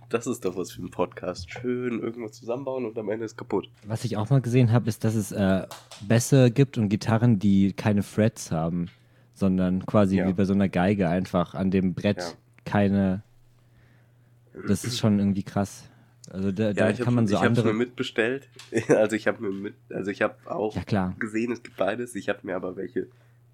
Das 0.09 0.25
ist 0.27 0.45
doch 0.45 0.57
was 0.57 0.71
für 0.71 0.81
ein 0.81 0.89
Podcast. 0.89 1.49
Schön 1.51 1.99
irgendwas 1.99 2.33
zusammenbauen 2.33 2.85
und 2.85 2.97
am 2.97 3.09
Ende 3.09 3.25
ist 3.25 3.37
kaputt. 3.37 3.69
Was 3.85 4.03
ich 4.03 4.17
auch 4.17 4.29
mal 4.31 4.41
gesehen 4.41 4.71
habe, 4.71 4.89
ist, 4.89 5.03
dass 5.03 5.13
es 5.15 5.31
äh, 5.31 5.67
Bässe 6.07 6.49
gibt 6.51 6.77
und 6.79 6.89
Gitarren, 6.89 7.37
die 7.39 7.71
keine 7.73 8.01
Frets 8.03 8.51
haben, 8.51 8.87
sondern 9.35 9.85
quasi 9.85 10.17
Ja. 10.17 10.27
wie 10.27 10.33
bei 10.33 10.45
so 10.45 10.53
einer 10.53 10.69
Geige 10.69 11.07
einfach 11.07 11.53
an 11.53 11.69
dem 11.69 11.93
Brett 11.93 12.17
Ja. 12.17 12.31
keine. 12.65 13.21
Das 14.67 14.83
ist 14.85 14.97
schon 14.97 15.19
irgendwie 15.19 15.43
krass. 15.43 15.89
Also 16.31 16.51
da, 16.51 16.73
da 16.73 16.89
ich 16.89 16.97
kann 16.97 17.07
hab- 17.07 17.13
man 17.13 17.27
so 17.27 17.35
ich 17.35 17.41
andere. 17.41 17.67
mir 17.67 17.73
mitbestellt. 17.73 18.49
Also 18.89 19.15
ich 19.15 19.27
habe 19.27 19.43
mir 19.43 19.51
mit, 19.51 19.75
also 19.89 20.09
ich 20.09 20.21
habe 20.23 20.35
auch 20.45 20.75
Ja, 20.75 20.83
klar. 20.83 21.15
gesehen, 21.19 21.51
es 21.51 21.61
gibt 21.61 21.77
beides. 21.77 22.15
Ich 22.15 22.29
habe 22.29 22.39
mir 22.43 22.55
aber 22.55 22.75
welche 22.75 23.07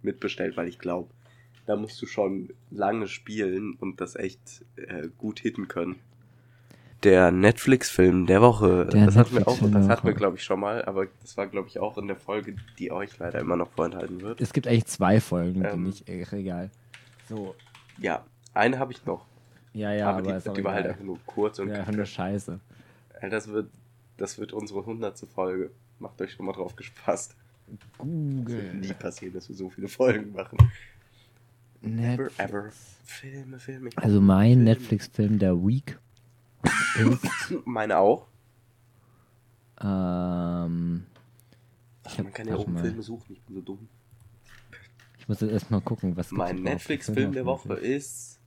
mitbestellt, 0.03 0.55
weil 0.55 0.67
ich 0.69 0.79
glaube, 0.79 1.09
da 1.65 1.75
musst 1.75 2.01
du 2.01 2.05
schon 2.05 2.49
lange 2.69 3.07
spielen 3.07 3.75
und 3.79 3.99
das 4.01 4.15
echt 4.15 4.63
äh, 4.77 5.09
gut 5.17 5.39
hitten 5.39 5.67
können. 5.67 5.97
Der 7.03 7.31
Netflix-Film 7.31 8.27
der 8.27 8.41
Woche, 8.41 8.85
Der 8.85 9.07
das 9.07 9.15
hatten 9.15 9.35
wir 9.35 9.47
auch, 9.47 9.57
das 9.59 9.87
hatten 9.89 10.05
wir 10.05 10.13
glaube 10.13 10.37
ich 10.37 10.43
schon 10.43 10.59
mal, 10.59 10.85
aber 10.85 11.07
das 11.21 11.35
war 11.35 11.47
glaube 11.47 11.67
ich 11.67 11.79
auch 11.79 11.97
in 11.97 12.07
der 12.07 12.15
Folge, 12.15 12.55
die 12.77 12.91
euch 12.91 13.17
leider 13.17 13.39
immer 13.39 13.55
noch 13.55 13.71
vorenthalten 13.71 14.21
wird. 14.21 14.39
Es 14.39 14.53
gibt 14.53 14.67
eigentlich 14.67 14.85
zwei 14.85 15.19
Folgen, 15.19 15.65
Ähm. 15.65 15.71
die 15.73 15.79
nicht. 15.89 16.09
Egal. 16.33 16.69
So. 17.27 17.55
Ja, 17.97 18.23
eine 18.53 18.77
habe 18.77 18.91
ich 18.91 19.03
noch, 19.05 19.25
Ja, 19.73 19.91
ja, 19.93 20.09
aber, 20.09 20.19
aber, 20.19 20.39
die, 20.39 20.53
die 20.53 20.63
war 20.63 20.73
halt 20.73 20.87
einfach 20.87 21.03
nur 21.03 21.17
kurz 21.25 21.57
und 21.59 21.69
ja, 21.69 21.75
einfach 21.75 21.93
nur 21.93 22.05
Scheiße. 22.05 22.59
Das 23.29 23.47
wird, 23.47 23.69
das 24.17 24.37
wird 24.39 24.53
unsere 24.53 24.85
hundertste 24.85 25.27
Folge. 25.27 25.71
Macht 25.99 26.21
euch 26.21 26.33
schon 26.33 26.45
mal 26.45 26.53
drauf 26.53 26.75
gespasst. 26.75 27.35
Das 27.67 28.05
wird 28.07 28.73
nie 28.75 28.93
passieren, 28.93 29.33
dass 29.33 29.47
wir 29.47 29.55
so 29.55 29.69
viele 29.69 29.87
Folgen 29.87 30.33
machen. 30.33 30.57
Never 31.81 32.23
Netflix. 32.23 32.39
ever. 32.39 32.69
Filme, 33.05 33.59
Filme. 33.59 33.89
Also 33.95 34.21
mein. 34.21 34.63
Netflix-Film 34.63 35.39
der 35.39 35.55
Week 35.55 35.97
ist 36.95 37.53
Meine 37.65 37.97
auch. 37.97 38.27
ähm, 39.81 41.05
Ach, 42.03 42.17
hab- 42.17 42.23
man 42.23 42.33
kann 42.33 42.47
ja 42.47 42.55
oben. 42.55 42.77
Filme 42.77 43.01
suchen, 43.01 43.33
ich 43.33 43.41
bin 43.43 43.55
so 43.55 43.61
dumm. 43.61 43.87
ich 45.17 45.27
muss 45.27 45.41
jetzt 45.41 45.51
erstmal 45.51 45.81
gucken, 45.81 46.15
was 46.17 46.31
Mein 46.31 46.57
Netflix-Film 46.61 47.31
der 47.33 47.45
Woche 47.45 47.73
ist 47.73 48.39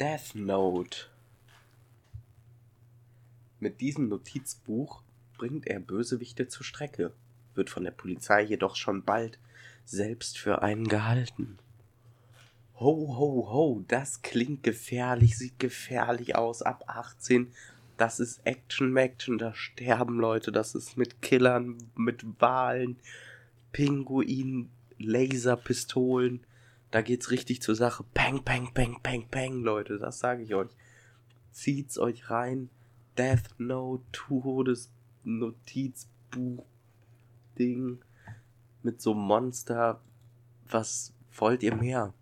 Death 0.00 0.34
Note. 0.34 1.06
Mit 3.60 3.80
diesem 3.80 4.08
Notizbuch 4.08 5.02
bringt 5.36 5.66
er 5.66 5.80
Bösewichte 5.80 6.46
zur 6.48 6.64
Strecke, 6.64 7.12
wird 7.54 7.70
von 7.70 7.82
der 7.84 7.90
Polizei 7.90 8.42
jedoch 8.42 8.76
schon 8.76 9.02
bald 9.04 9.38
selbst 9.84 10.38
für 10.38 10.62
einen 10.62 10.86
gehalten. 10.86 11.58
Ho, 12.80 13.16
ho, 13.16 13.48
ho, 13.50 13.84
das 13.88 14.22
klingt 14.22 14.62
gefährlich, 14.62 15.36
sieht 15.36 15.58
gefährlich 15.58 16.36
aus, 16.36 16.62
ab 16.62 16.84
18. 16.86 17.50
Das 17.96 18.20
ist 18.20 18.40
Action, 18.46 18.96
Action, 18.96 19.36
da 19.36 19.52
sterben 19.52 20.20
Leute, 20.20 20.52
das 20.52 20.76
ist 20.76 20.96
mit 20.96 21.20
Killern, 21.20 21.78
mit 21.96 22.24
Wahlen, 22.40 22.96
Pinguinen, 23.72 24.70
Laserpistolen. 24.98 26.46
Da 26.92 27.02
geht's 27.02 27.32
richtig 27.32 27.62
zur 27.62 27.74
Sache. 27.74 28.04
Peng, 28.14 28.44
peng, 28.44 28.72
peng, 28.72 28.98
peng, 29.02 29.26
peng, 29.28 29.62
Leute, 29.62 29.98
das 29.98 30.20
sage 30.20 30.44
ich 30.44 30.54
euch. 30.54 30.70
Zieht's 31.50 31.98
euch 31.98 32.30
rein. 32.30 32.70
Death 33.16 33.58
Note, 33.58 34.04
Todes 34.12 34.92
Notizbuch 35.24 36.64
Ding 37.58 37.98
mit 38.84 39.02
so 39.02 39.14
Monster. 39.14 40.00
Was 40.70 41.12
wollt 41.32 41.64
ihr 41.64 41.74
mehr? 41.74 42.14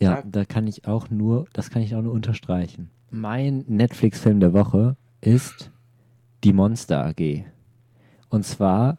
Ja, 0.00 0.16
Sag. 0.16 0.32
da 0.32 0.44
kann 0.44 0.66
ich 0.66 0.86
auch 0.86 1.10
nur, 1.10 1.46
das 1.52 1.70
kann 1.70 1.82
ich 1.82 1.94
auch 1.94 2.02
nur 2.02 2.12
unterstreichen. 2.12 2.90
Mein 3.10 3.64
Netflix-Film 3.66 4.40
der 4.40 4.52
Woche 4.52 4.96
ist 5.20 5.70
Die 6.44 6.52
Monster 6.52 7.04
AG. 7.06 7.44
Und 8.28 8.44
zwar 8.44 8.98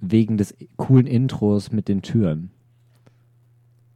wegen 0.00 0.36
des 0.36 0.54
coolen 0.76 1.06
Intros 1.06 1.72
mit 1.72 1.88
den 1.88 2.02
Türen. 2.02 2.50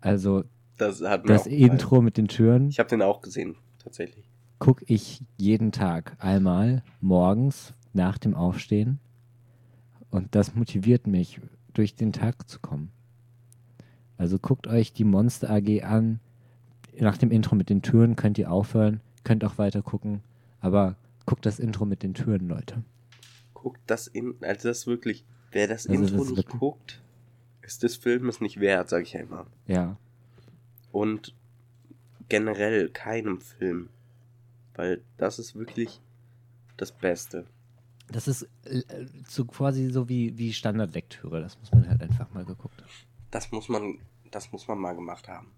Also 0.00 0.44
Das 0.76 0.98
das. 0.98 1.46
Intro 1.46 2.00
mit 2.02 2.16
den 2.16 2.28
Türen 2.28 2.68
Ich 2.68 2.78
habe 2.78 2.88
den 2.88 3.02
auch 3.02 3.20
gesehen, 3.20 3.56
tatsächlich. 3.78 4.28
gucke 4.58 4.84
ich 4.86 5.22
jeden 5.36 5.72
Tag 5.72 6.16
einmal 6.18 6.82
morgens 7.00 7.74
nach 7.92 8.18
dem 8.18 8.34
Aufstehen. 8.34 9.00
Und 10.10 10.34
das 10.34 10.54
motiviert 10.54 11.06
mich, 11.06 11.40
durch 11.74 11.94
den 11.94 12.12
Tag 12.12 12.48
zu 12.48 12.60
kommen. 12.60 12.90
Also 14.18 14.38
guckt 14.38 14.66
euch 14.66 14.92
die 14.92 15.04
Monster 15.04 15.50
AG 15.50 15.82
an. 15.84 16.20
Nach 16.98 17.16
dem 17.16 17.30
Intro 17.30 17.54
mit 17.54 17.70
den 17.70 17.82
Türen 17.82 18.16
könnt 18.16 18.36
ihr 18.38 18.50
aufhören, 18.50 19.00
könnt 19.24 19.44
auch 19.44 19.56
weiter 19.56 19.82
gucken. 19.82 20.20
Aber 20.60 20.96
guckt 21.24 21.46
das 21.46 21.58
Intro 21.60 21.86
mit 21.86 22.02
den 22.02 22.14
Türen, 22.14 22.48
Leute. 22.48 22.82
Guckt 23.54 23.80
das 23.86 24.08
in, 24.08 24.34
also 24.40 24.68
das 24.68 24.86
wirklich, 24.86 25.24
wer 25.52 25.68
das 25.68 25.86
Also 25.86 26.02
Intro 26.02 26.24
das 26.24 26.30
nicht 26.30 26.48
guckt, 26.48 27.00
ist 27.62 27.82
des 27.82 27.96
Filmes 27.96 28.40
nicht 28.40 28.58
wert, 28.60 28.88
sag 28.88 29.02
ich 29.02 29.14
immer. 29.14 29.46
Ja. 29.66 29.96
Und 30.90 31.34
generell 32.28 32.88
keinem 32.88 33.40
Film. 33.40 33.88
Weil 34.74 35.02
das 35.16 35.38
ist 35.38 35.54
wirklich 35.54 36.00
das 36.76 36.92
Beste. 36.92 37.46
Das 38.10 38.26
ist 38.26 38.48
äh, 38.64 38.82
so 39.28 39.44
quasi 39.44 39.90
so 39.90 40.08
wie, 40.08 40.38
wie 40.38 40.52
Standardlektüre. 40.52 41.40
Das 41.40 41.58
muss 41.58 41.72
man 41.72 41.88
halt 41.88 42.00
einfach 42.00 42.32
mal 42.32 42.44
geguckt 42.44 42.80
haben. 42.80 42.90
Das 43.30 43.52
muss 43.52 43.68
man, 43.68 43.98
das 44.30 44.52
muss 44.52 44.68
man 44.68 44.78
mal 44.78 44.94
gemacht 44.94 45.28
haben. 45.28 45.48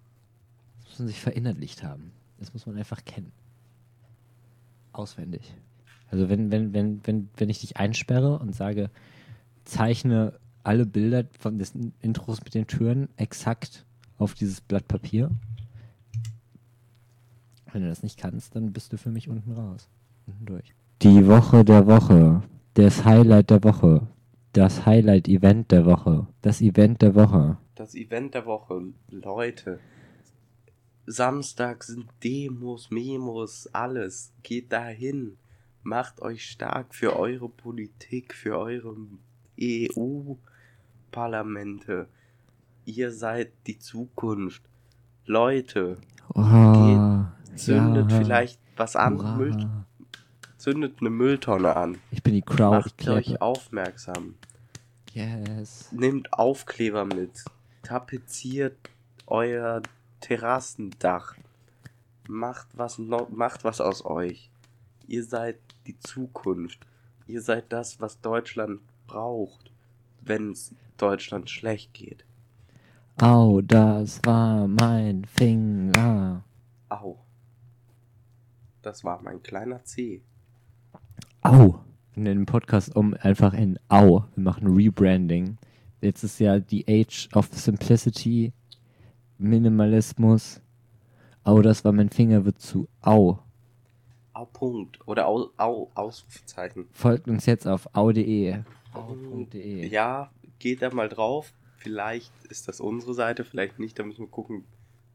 Das 0.81 0.91
muss 0.91 0.99
man 1.01 1.09
sich 1.09 1.21
verinnerlicht 1.21 1.83
haben. 1.83 2.13
Das 2.39 2.53
muss 2.53 2.67
man 2.67 2.77
einfach 2.77 3.05
kennen. 3.05 3.33
Auswendig. 4.93 5.55
Also 6.11 6.29
wenn, 6.29 6.51
wenn, 6.51 6.73
wenn, 6.73 7.01
wenn, 7.07 7.29
wenn 7.37 7.49
ich 7.49 7.61
dich 7.61 7.77
einsperre 7.77 8.39
und 8.39 8.55
sage, 8.55 8.91
zeichne 9.65 10.39
alle 10.65 10.87
Bilder 10.87 11.25
von 11.39 11.59
des 11.59 11.75
Intros 12.01 12.43
mit 12.43 12.55
den 12.55 12.67
Türen 12.67 13.09
exakt 13.17 13.85
auf 14.19 14.35
dieses 14.35 14.61
Blatt 14.61 14.87
Papier. 14.89 15.31
Wenn 17.73 17.83
du 17.83 17.89
das 17.89 18.03
nicht 18.03 18.19
kannst, 18.19 18.57
dann 18.57 18.73
bist 18.73 18.93
du 18.93 18.99
für 18.99 19.11
mich 19.11 19.29
unten 19.29 19.53
raus. 19.53 19.89
Unten 20.27 20.47
durch. 20.47 20.75
Die 21.03 21.27
Woche 21.27 21.65
der 21.65 21.87
Woche. 21.87 22.43
Das 22.75 23.05
Highlight 23.05 23.51
der 23.51 23.65
Woche. 23.65 24.07
Das 24.53 24.85
Highlight-Event 24.85 25.71
der 25.71 25.87
Woche. 25.87 26.27
Das 26.43 26.61
Event 26.61 27.01
der 27.03 27.15
Woche. 27.15 27.57
Das 27.81 27.95
Event 27.95 28.35
der 28.35 28.45
Woche, 28.45 28.93
Leute. 29.09 29.81
Samstag 31.07 31.83
sind 31.83 32.11
Demos, 32.23 32.91
Memos, 32.91 33.71
alles. 33.73 34.35
Geht 34.43 34.71
dahin. 34.71 35.39
Macht 35.83 36.21
euch 36.21 36.45
stark 36.45 36.95
für 36.95 37.19
eure 37.19 37.49
Politik, 37.49 38.35
für 38.35 38.59
eure 38.59 38.95
EU-Parlamente. 39.59 42.07
Ihr 42.85 43.13
seid 43.13 43.51
die 43.67 43.79
Zukunft. 43.79 44.63
Leute, 45.25 45.97
Oh, 46.35 47.25
zündet 47.57 48.13
ja. 48.13 48.19
vielleicht 48.19 48.61
was 48.77 48.95
an. 48.95 49.39
Müll, 49.39 49.57
zündet 50.59 50.99
eine 51.01 51.09
Mülltonne 51.09 51.75
an. 51.75 51.97
Ich 52.11 52.23
bin 52.23 52.35
die 52.35 52.43
Crowd. 52.43 52.87
Ich 52.87 53.07
Macht 53.07 53.09
euch 53.09 53.41
aufmerksam. 53.41 54.35
Yes. 55.15 55.89
Nehmt 55.93 56.31
Aufkleber 56.35 57.07
mit. 57.07 57.43
Tapeziert 57.83 58.91
euer 59.27 59.83
Terrassendach. 60.21 61.35
Macht 62.29 62.69
was, 62.75 62.99
no 62.99 63.27
macht 63.31 63.65
was 63.65 63.81
aus 63.81 64.05
euch. 64.05 64.51
Ihr 65.07 65.25
seid 65.25 65.59
die 65.87 65.99
Zukunft. 65.99 66.87
Ihr 67.27 67.43
seid 67.43 67.73
das, 67.73 68.01
was 68.01 68.21
Deutschland 68.21 68.81
braucht, 69.07 69.73
wenn 70.21 70.53
es 70.53 70.75
Deutschland 70.97 71.51
schlecht 71.51 71.95
geht. 71.95 72.25
Au, 73.21 73.61
das 73.61 74.21
war 74.25 74.67
mein 74.67 75.25
Finger. 75.25 76.43
Au. 76.89 77.19
Das 78.83 79.05
war 79.05 79.21
mein 79.23 79.43
kleiner 79.43 79.85
C. 79.85 80.23
Au. 81.43 81.81
Wir 82.15 82.23
nennen 82.23 82.41
den 82.41 82.47
Podcast 82.47 82.97
um 82.97 83.15
einfach 83.15 83.53
in 83.53 83.79
Au. 83.89 84.25
Wir 84.35 84.45
machen 84.45 84.67
Rebranding. 84.75 85.59
Jetzt 86.01 86.23
ist 86.25 86.39
ja 86.41 86.59
die 86.59 86.85
Age 86.89 87.29
of 87.35 87.49
Simplicity, 87.53 88.53
Minimalismus. 89.39 90.61
Au, 91.45 91.61
das 91.63 91.85
war 91.85 91.93
mein 91.93 92.11
Finger 92.11 92.45
wird 92.45 92.61
zu 92.61 92.89
Au. 93.03 93.39
Au, 94.33 94.45
Punkt. 94.47 94.99
Oder 95.07 95.27
Au, 95.27 95.51
Au, 95.57 95.91
Ausrufezeichen. 95.95 96.87
Folgt 96.93 97.29
uns 97.29 97.47
jetzt 97.47 97.67
auf 97.67 97.89
au.de. 97.95 98.59
Au.de. 98.93 99.87
Ja, 99.89 100.31
geht 100.59 100.83
da 100.83 100.91
mal 100.93 101.09
drauf. 101.09 101.53
Vielleicht 101.77 102.33
ist 102.49 102.69
das 102.69 102.81
unsere 102.81 103.15
Seite, 103.15 103.45
vielleicht 103.45 103.79
nicht. 103.79 103.99
Da 103.99 104.03
müssen 104.05 104.21
wir 104.23 104.29
gucken, 104.29 104.65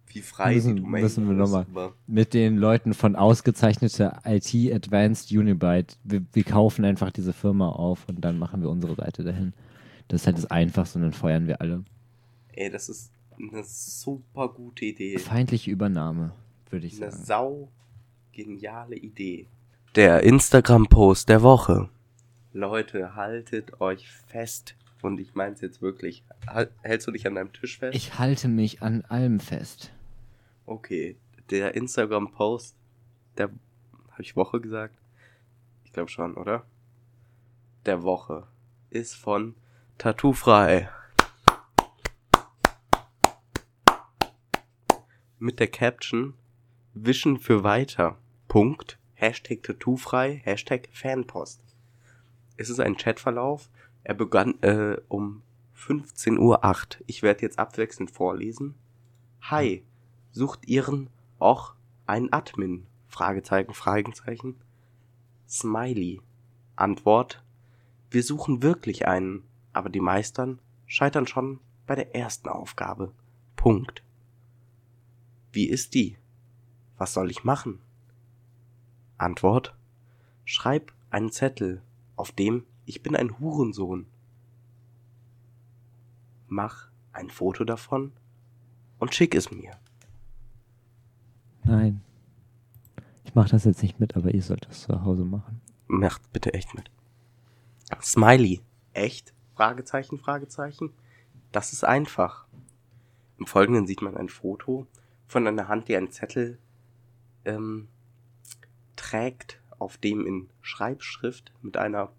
wie 0.08 0.21
frei 0.21 0.56
Müssen- 0.56 0.76
die 0.78 0.82
Domain 0.82 1.02
müssen 1.04 1.26
wir 1.28 1.34
ist. 1.34 1.38
noch 1.39 1.50
mal. 1.52 1.65
Aber 1.71 1.93
Mit 2.08 2.34
den 2.34 2.58
Leuten 2.58 2.93
von 2.93 3.15
ausgezeichneter 3.15 4.19
IT 4.26 4.54
Advanced 4.74 5.32
Unibyte. 5.32 5.98
Wir, 6.04 6.24
wir 6.34 6.43
kaufen 6.43 6.84
einfach 6.86 7.12
diese 7.12 7.34
Firma 7.34 7.69
auf 7.69 8.08
und 8.10 8.21
dann 8.21 8.38
machen 8.39 8.62
wir 8.62 8.69
unsere 8.69 8.95
Seite 8.95 9.24
dahin. 9.24 9.54
Das 10.08 10.22
ist 10.22 10.28
halt 10.28 10.38
das 10.38 10.46
Einfachste 10.52 11.00
und 11.00 11.04
dann 11.04 11.13
feuern 11.13 11.48
wir 11.48 11.62
alle. 11.62 11.84
Ey, 12.54 12.70
das 12.70 12.89
ist 12.89 13.12
eine 13.38 13.63
super 13.63 14.48
gute 14.50 14.86
Idee. 14.86 15.18
Feindliche 15.18 15.72
Übernahme, 15.72 16.32
würde 16.70 16.88
ich 16.88 17.01
Eine 17.01 17.12
sagen. 17.12 17.24
sau 17.26 17.72
geniale 18.32 18.95
Idee. 18.95 19.47
Der 19.95 20.24
Instagram-Post 20.24 21.30
der 21.30 21.41
Woche. 21.41 21.89
Leute, 22.53 23.16
haltet 23.16 23.82
euch 23.82 24.10
fest. 24.10 24.76
Und 25.01 25.20
ich 25.20 25.36
meine 25.36 25.53
es 25.53 25.62
jetzt 25.62 25.82
wirklich. 25.82 26.24
Halt, 26.47 26.72
hältst 26.82 27.08
du 27.08 27.12
dich 27.12 27.28
an 27.28 27.36
deinem 27.36 27.53
Tisch 27.53 27.78
fest? 27.80 27.95
Ich 27.95 28.18
halte 28.18 28.47
mich 28.47 28.82
an 28.82 29.03
allem 29.03 29.39
fest. 29.39 29.91
Okay. 30.66 31.16
Der 31.49 31.76
Instagram-Post 31.76 32.76
der. 33.38 33.49
Habe 34.12 34.22
ich 34.24 34.36
Woche 34.36 34.62
gesagt? 34.62 34.95
Ich 35.84 35.91
glaube 35.91 36.10
schon, 36.10 36.36
oder? 36.36 36.64
Der 37.86 38.01
Woche 38.03 38.47
ist 38.89 39.14
von 39.14 39.53
Tattoofrei. 39.98 40.89
Mit 45.39 45.60
der 45.60 45.68
Caption 45.68 46.34
Wischen 46.93 47.39
für 47.39 47.64
weiter. 47.64 48.18
Punkt. 48.50 49.00
Hashtag 49.14 49.64
Tattoofrei. 49.64 50.41
Hashtag 50.43 50.89
Fanpost. 50.91 51.64
Es 52.58 52.70
ist 52.70 52.80
ein 52.80 52.98
Chatverlauf. 52.98 53.70
Er 54.04 54.14
begann 54.16 54.62
äh, 54.62 54.98
um 55.08 55.41
15.08 55.78 56.39
Uhr. 56.39 56.60
Ich 57.08 57.24
werde 57.24 57.41
jetzt 57.43 57.58
abwechselnd 57.58 58.12
vorlesen. 58.12 58.76
Hi, 59.41 59.84
sucht 60.32 60.68
Ihren 60.68 61.10
auch 61.39 61.74
einen 62.06 62.32
Admin? 62.34 62.86
Fragezeichen, 63.08 63.74
Fragezeichen. 63.74 64.56
Smiley. 65.48 66.22
Antwort. 66.76 67.43
Wir 68.12 68.24
suchen 68.24 68.62
wirklich 68.62 69.08
einen, 69.08 69.43
aber 69.76 69.89
die 69.89 69.99
meistern 69.99 70.59
scheitern 70.86 71.28
schon 71.28 71.59
bei 71.86 71.95
der 71.95 72.15
ersten 72.15 72.47
Aufgabe. 72.47 73.11
Punkt. 73.57 74.03
Wie 75.51 75.67
ist 75.67 75.93
die? 75.93 76.17
Was 76.97 77.13
soll 77.13 77.30
ich 77.30 77.43
machen? 77.43 77.80
Antwort. 79.17 79.76
Schreib 80.45 80.93
einen 81.09 81.32
Zettel, 81.32 81.82
auf 82.15 82.32
dem 82.32 82.63
ich 82.86 83.03
bin 83.03 83.15
ein 83.17 83.39
Hurensohn. 83.39 84.05
Mach 86.47 86.88
ein 87.11 87.30
Foto 87.30 87.65
davon 87.65 88.13
und 88.97 89.13
schick 89.13 89.36
es 89.36 89.51
mir. 89.51 89.71
Nein. 91.65 92.01
Ich 93.26 93.36
mache 93.36 93.49
das 93.49 93.65
jetzt 93.65 93.82
nicht 93.82 93.99
mit, 93.99 94.15
aber 94.15 94.34
ihr 94.34 94.43
sollt 94.43 94.67
das 94.69 94.84
zu 94.84 95.03
Hause 95.03 95.26
machen. 95.26 95.59
Macht 95.88 96.32
bitte 96.32 96.53
echt 96.53 96.73
mit. 96.76 96.89
Smiley. 98.01 98.61
Echt? 98.93 99.34
Fragezeichen, 99.56 100.18
Fragezeichen. 100.18 100.93
Das 101.51 101.74
ist 101.74 101.84
einfach. 101.84 102.45
Im 103.39 103.47
Folgenden 103.47 103.88
sieht 103.88 104.01
man 104.01 104.16
ein 104.18 104.30
Foto 104.30 104.88
von 105.28 105.47
einer 105.47 105.68
Hand, 105.68 105.88
die 105.88 105.95
einen 105.95 106.12
Zettel 106.12 106.60
ähm, 107.45 107.88
trägt, 108.95 109.62
auf 109.80 109.97
dem 109.97 110.26
in 110.26 110.49
Schreibschrift 110.62 111.53
mit 111.62 111.78
einer 111.78 112.12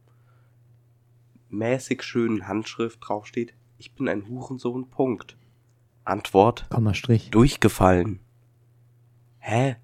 mäßig 1.48 2.02
schönen 2.02 2.48
Handschrift 2.48 3.00
draufsteht, 3.02 3.54
ich 3.78 3.94
bin 3.94 4.08
ein 4.08 4.28
Hurensohn, 4.28 4.88
Punkt. 4.88 5.36
Antwort, 6.04 6.66
Komma 6.70 6.94
Strich. 6.94 7.30
durchgefallen. 7.30 8.20
Hä? 9.38 9.76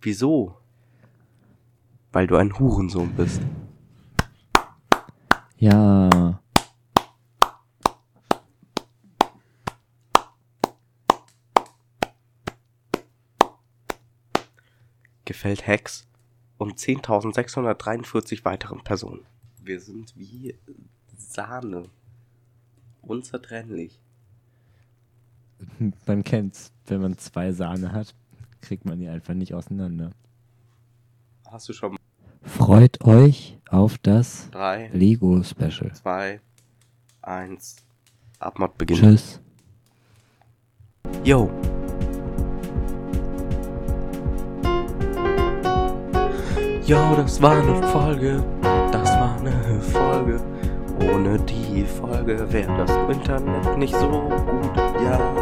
Wieso? 0.00 0.56
Weil 2.12 2.26
du 2.26 2.36
ein 2.36 2.58
Hurensohn 2.58 3.12
bist. 3.14 3.40
Ja. 5.56 6.39
Gefällt 15.50 15.66
Hex 15.66 16.06
und 16.58 16.78
10.643 16.78 18.44
weiteren 18.44 18.82
Personen. 18.84 19.24
Wir 19.62 19.80
sind 19.80 20.14
wie 20.16 20.54
Sahne. 21.16 21.84
Unzertrennlich. 23.02 23.98
Man 26.06 26.22
kennt's. 26.22 26.72
Wenn 26.86 27.02
man 27.02 27.16
zwei 27.18 27.52
Sahne 27.52 27.92
hat, 27.92 28.14
kriegt 28.60 28.84
man 28.84 28.98
die 28.98 29.08
einfach 29.08 29.34
nicht 29.34 29.54
auseinander. 29.54 30.10
Hast 31.46 31.68
du 31.68 31.72
schon 31.72 31.96
Freut 32.42 33.04
euch 33.04 33.58
auf 33.68 33.98
das 33.98 34.50
drei, 34.50 34.88
Lego 34.92 35.42
Special. 35.42 35.92
zwei, 35.94 36.40
eins. 37.22 37.76
Abmod 38.38 38.76
beginnt. 38.76 39.00
Tschüss. 39.00 39.40
Yo. 41.22 41.50
Yo, 46.90 47.14
das 47.16 47.40
war 47.40 47.52
eine 47.52 47.80
Folge. 47.86 48.42
Das 48.90 49.08
war 49.10 49.36
eine 49.38 49.80
Folge. 49.80 50.40
Ohne 50.98 51.38
die 51.38 51.84
Folge 51.84 52.52
wäre 52.52 52.78
das 52.78 52.90
Internet 53.16 53.78
nicht 53.78 53.94
so 53.94 54.08
gut. 54.08 54.76
Ja. 55.04 55.39